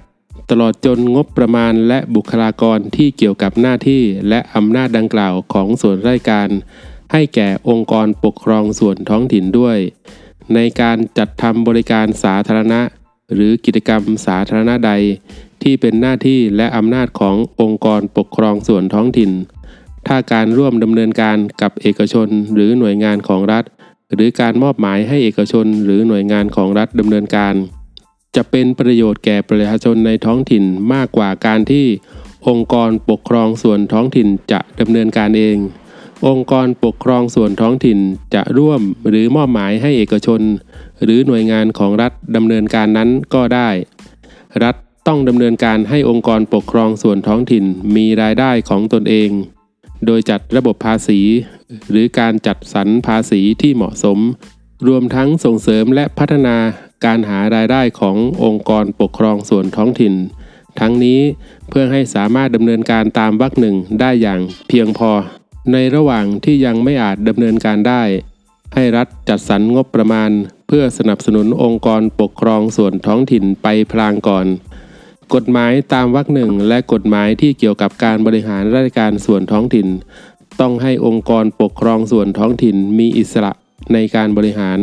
[0.50, 6.48] ตลอดจนงบประมาณและบุคลากรที่เกี่ยวกับหน้าที่และอำนาจดังกล่าวของส่วนราชการ
[7.12, 9.78] ให้แก่องค์กรปกครองส่วนท้องถิ่นด้วย
[10.54, 12.80] ในการจัดทำบริการสาธารณะ
[13.34, 14.92] หรือกิจกรรมสาธารณะใด
[15.62, 19.30] ที่เป็นหน้าที่และอำนาจขององค์กรปกครองส่วนท้องถิ่น
[20.06, 23.64] ถ้าการร่วมดำเนินการกับเอกชนหรือหน่วยงานของรัฐ
[24.14, 27.54] หรือการมอบหมายให้เอกชนหรือหน่วยงานของรัฐดำเนินการ
[28.36, 31.86] จะเป็นประโยชน์แก่ประชาชนในท้องถิ่นมากกว่าการที่
[32.48, 35.56] องค์กรปกครองส่วนท้องถิ่นจะดำเนินการเอง
[36.26, 37.98] องค์กรปกครองส่วนท้องถิ่น
[38.34, 40.40] จะร่วมหรือมอบหมายให้เอกชน
[41.04, 43.70] หรือหน่วยงานของรัฐดำเนินการนั้นก็ได้
[44.62, 47.64] รัฐต้องดำเนินการให้องค์กรปกครองส่วนท้องถิ่น
[47.96, 49.30] มีรายได้ของตนเอง
[50.06, 51.20] โดยจัดระบบภาษี
[51.90, 54.18] หรือการจัดสรรภาษีที่เหมาะสม
[54.88, 56.56] รวมทั้งส่งเสริมและพัฒนา
[57.04, 60.14] การหารายได้ขององค์กรปกครองส่วนท้องถิ่น
[60.80, 61.20] ทั้งนี้
[61.68, 65.10] เพื่อให้สามารถดำเนินการตามวรรคหนึ่งได้อย่างเพียงพอ
[65.72, 68.02] ในระหว่างที่ยังไม่อาจดำเนินการได้
[68.74, 70.30] ให้รัฐจัดสรรงบประมาณ
[70.66, 74.46] เพื่อสนับสนุนองค์กรปกครองส่วนท้องถิ่นไปพลางก่อน
[75.34, 79.88] กฎหมายตามวรรคหนึ่งและกฎหมายที่เกี่ยวกับการบริหารราชการส่วนท้องถิ่น
[80.60, 83.52] ต้องให้องค์กรปกครองส่วนท้องถิ่นมีอิสระ
[83.92, 84.78] ในการบริหาร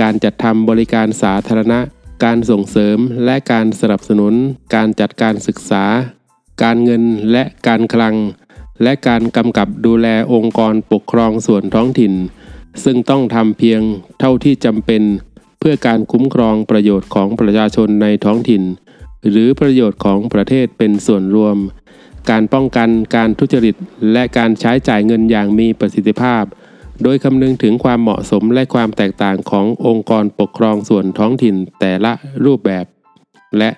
[0.00, 1.80] การจัดทำบริการสาธารณะ
[2.24, 4.34] การส่งเสริมและการสนับสนุน
[4.74, 5.84] การจัดการศึกษา
[6.62, 8.14] การเงินและการคลัง
[8.82, 12.14] และการกำกับดูแลองค์กรปกครองส่วนท้องถิ่น
[12.84, 13.80] ซึ่งต้องทำเพียง
[14.20, 15.02] เท่าที่จำเป็น
[15.58, 18.62] เพื่อการคุ้มครองประโยชน์ของประชาชนในท้องถิ่น
[19.30, 21.56] หรือประโยชน์ของประเทศเป็นส่วนรวม
[22.30, 23.76] การป้องกันการทุจริต
[24.12, 26.44] และการใช้จ่ายเงินอย่างมีประสิทธิภาพ
[27.02, 32.12] โดยคำนึงถึงความเหมาะสมและความแตกต่างขององค์กรปกครองส่วนท้องถิ่นแต่ละ
[32.44, 32.84] รูปแบบ
[33.58, 33.70] และ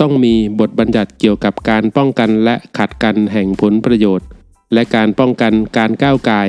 [0.00, 4.26] ต้องมีบทบัญญัติเกี่ยวกับการป้องกันและขัดกันแห่งผลประโยชน์
[4.74, 6.48] และการป้องกันการก้าวไกาย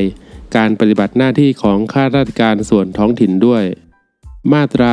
[0.57, 3.63] การปฏิบัติหน้าที่ของข้าราชการส่วนท้องถิ่นด้วย
[4.53, 4.89] มาตรา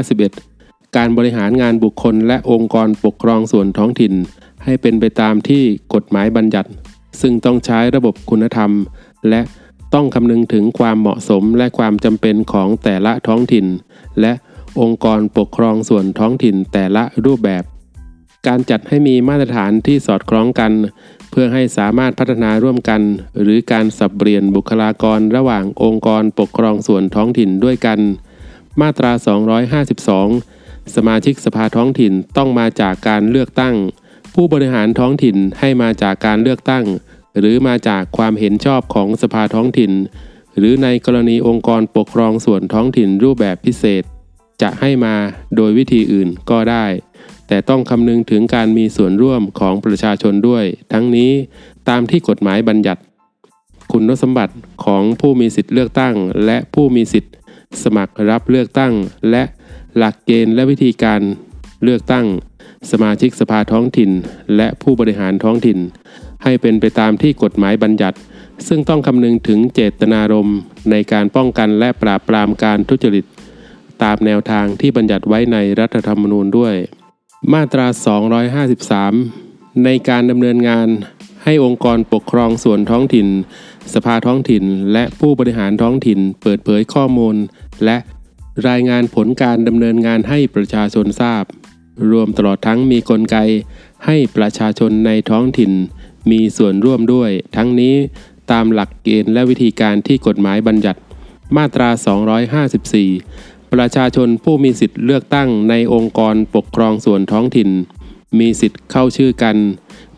[0.00, 4.14] 251 การบริหารงานบุคคลและองค์กรปกครองส่วนท้องถิ่น
[4.64, 5.62] ให้เป็นไปตามที่
[5.94, 6.70] กฎหมายบัญญัติ
[7.20, 8.70] ซึ่งต้องใช้ระบบคุณธรรม
[9.28, 9.40] และ
[9.94, 13.66] ต้องคำนึงถึงความเหมาะสมและความจำเป็นของแต่ละท้องถิ่น
[14.20, 14.32] และ
[14.80, 17.64] องค์กรปกครองส่วนท้องถิ่นแต่ละรูปแบบ
[18.46, 20.72] การจัดให้มีมาตรฐานที่สอดคล้องกัน
[21.30, 23.00] เพื่อให้สามารถพัฒนาร่วมกัน
[23.42, 27.98] หรือการสับเปลี่ยนบุคลากรระหว่างองค์กรปกครองส่วนท้องถิ่นด้วยกัน
[28.80, 29.12] มาตรา
[30.22, 33.74] 252 สมาชิกสภาท้องถิ่นต้องมาจากการเลือกตั้ง
[34.34, 36.84] ผู้บริหารท้องถิ่นให้มาจากการเลือกตั้ง
[37.38, 39.92] หรือมาจากความเห็นชอบของสภาท้องถิ่น
[40.58, 44.02] หรือในกรณีองค์กรปกครองส่วนท้องถิ่นรูปแบบพิเศษ
[44.62, 45.14] จะให้มา
[45.56, 46.86] โดยวิธีอื่นก็ได้
[47.52, 51.30] แต่ต้องคำนึงถึงการมีส่วนร่วมของประชาชนด้วย ทั้งนี้
[51.88, 53.00] ตามที่กฎหมายบัญญัติ
[53.92, 56.14] คุณสมบัติของผู้มีสิทธิ์เลือกตั้ง
[56.46, 57.32] และผู้มีสิทธิ์
[57.82, 58.92] สมัครรับเลือกตั้ง
[59.30, 59.42] และ
[59.96, 61.20] หลักเกณฑ์และวิธีการ
[61.84, 62.26] เลือกตั้ง
[62.90, 64.10] สมาชิกสภาท้องถิ่น
[64.56, 65.78] และผู้บริหารท้องถิ่น
[66.44, 68.18] ให้เป็นไปตามที่กฎหมายบัญญัติ
[68.68, 70.58] ซึ่งต้องคำนึงถึงเจตนารมณ์
[70.90, 73.24] ในการป้องกันและปราบปรามการทุจริต
[74.02, 76.74] ตามแนวทางที่บัญญัติไว้ในรัฐธรรมนูญด้วย
[77.52, 77.86] มาตรา
[78.64, 80.88] 253 ในการดำเนินงาน
[81.44, 83.28] ให้องค์กรปกครองส่วนท้องถิ่น
[83.94, 87.36] สภาท้องถิ่น และผู้บริหารท้องถิ่น เปิดเผยข้อมูล
[87.84, 87.98] และ
[88.68, 91.44] รายงานผลการดำเนินงานให้ประชาชนทราบ
[92.10, 93.36] รวมตลอดทั้งมีกลไก
[94.06, 95.72] ให้ประชาชนในท้องถิ่น
[96.30, 97.94] มีส่วนร่วมด้วย ทั้งนี้
[98.52, 101.00] ตามหลักเกณฑ์และวิธีการที่กฎหมายบัญญัติ
[101.56, 101.88] มาตรา
[102.54, 107.70] 254 ประชาชนผู้มีสิทธิ์เลือกตั้งในองค์กรปกครองส่วนท้องถิ่น
[108.38, 109.56] มีสิทธิ์เข้าชื่อกัน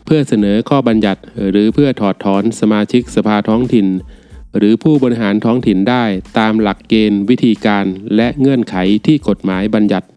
[0.05, 3.87] เพื่อเสนอข้อบัญญัติ หรือเพื่อถอดถอนสมาชิกสภาท้องถิ่น
[4.57, 6.03] หรือผู้บริหารท้องถิ่นได้
[6.39, 7.85] ตามหลักเกณฑ์วิธีการ
[8.15, 8.75] และเงื่อนไข
[9.05, 10.07] ที่กฎหมายบัญญัติ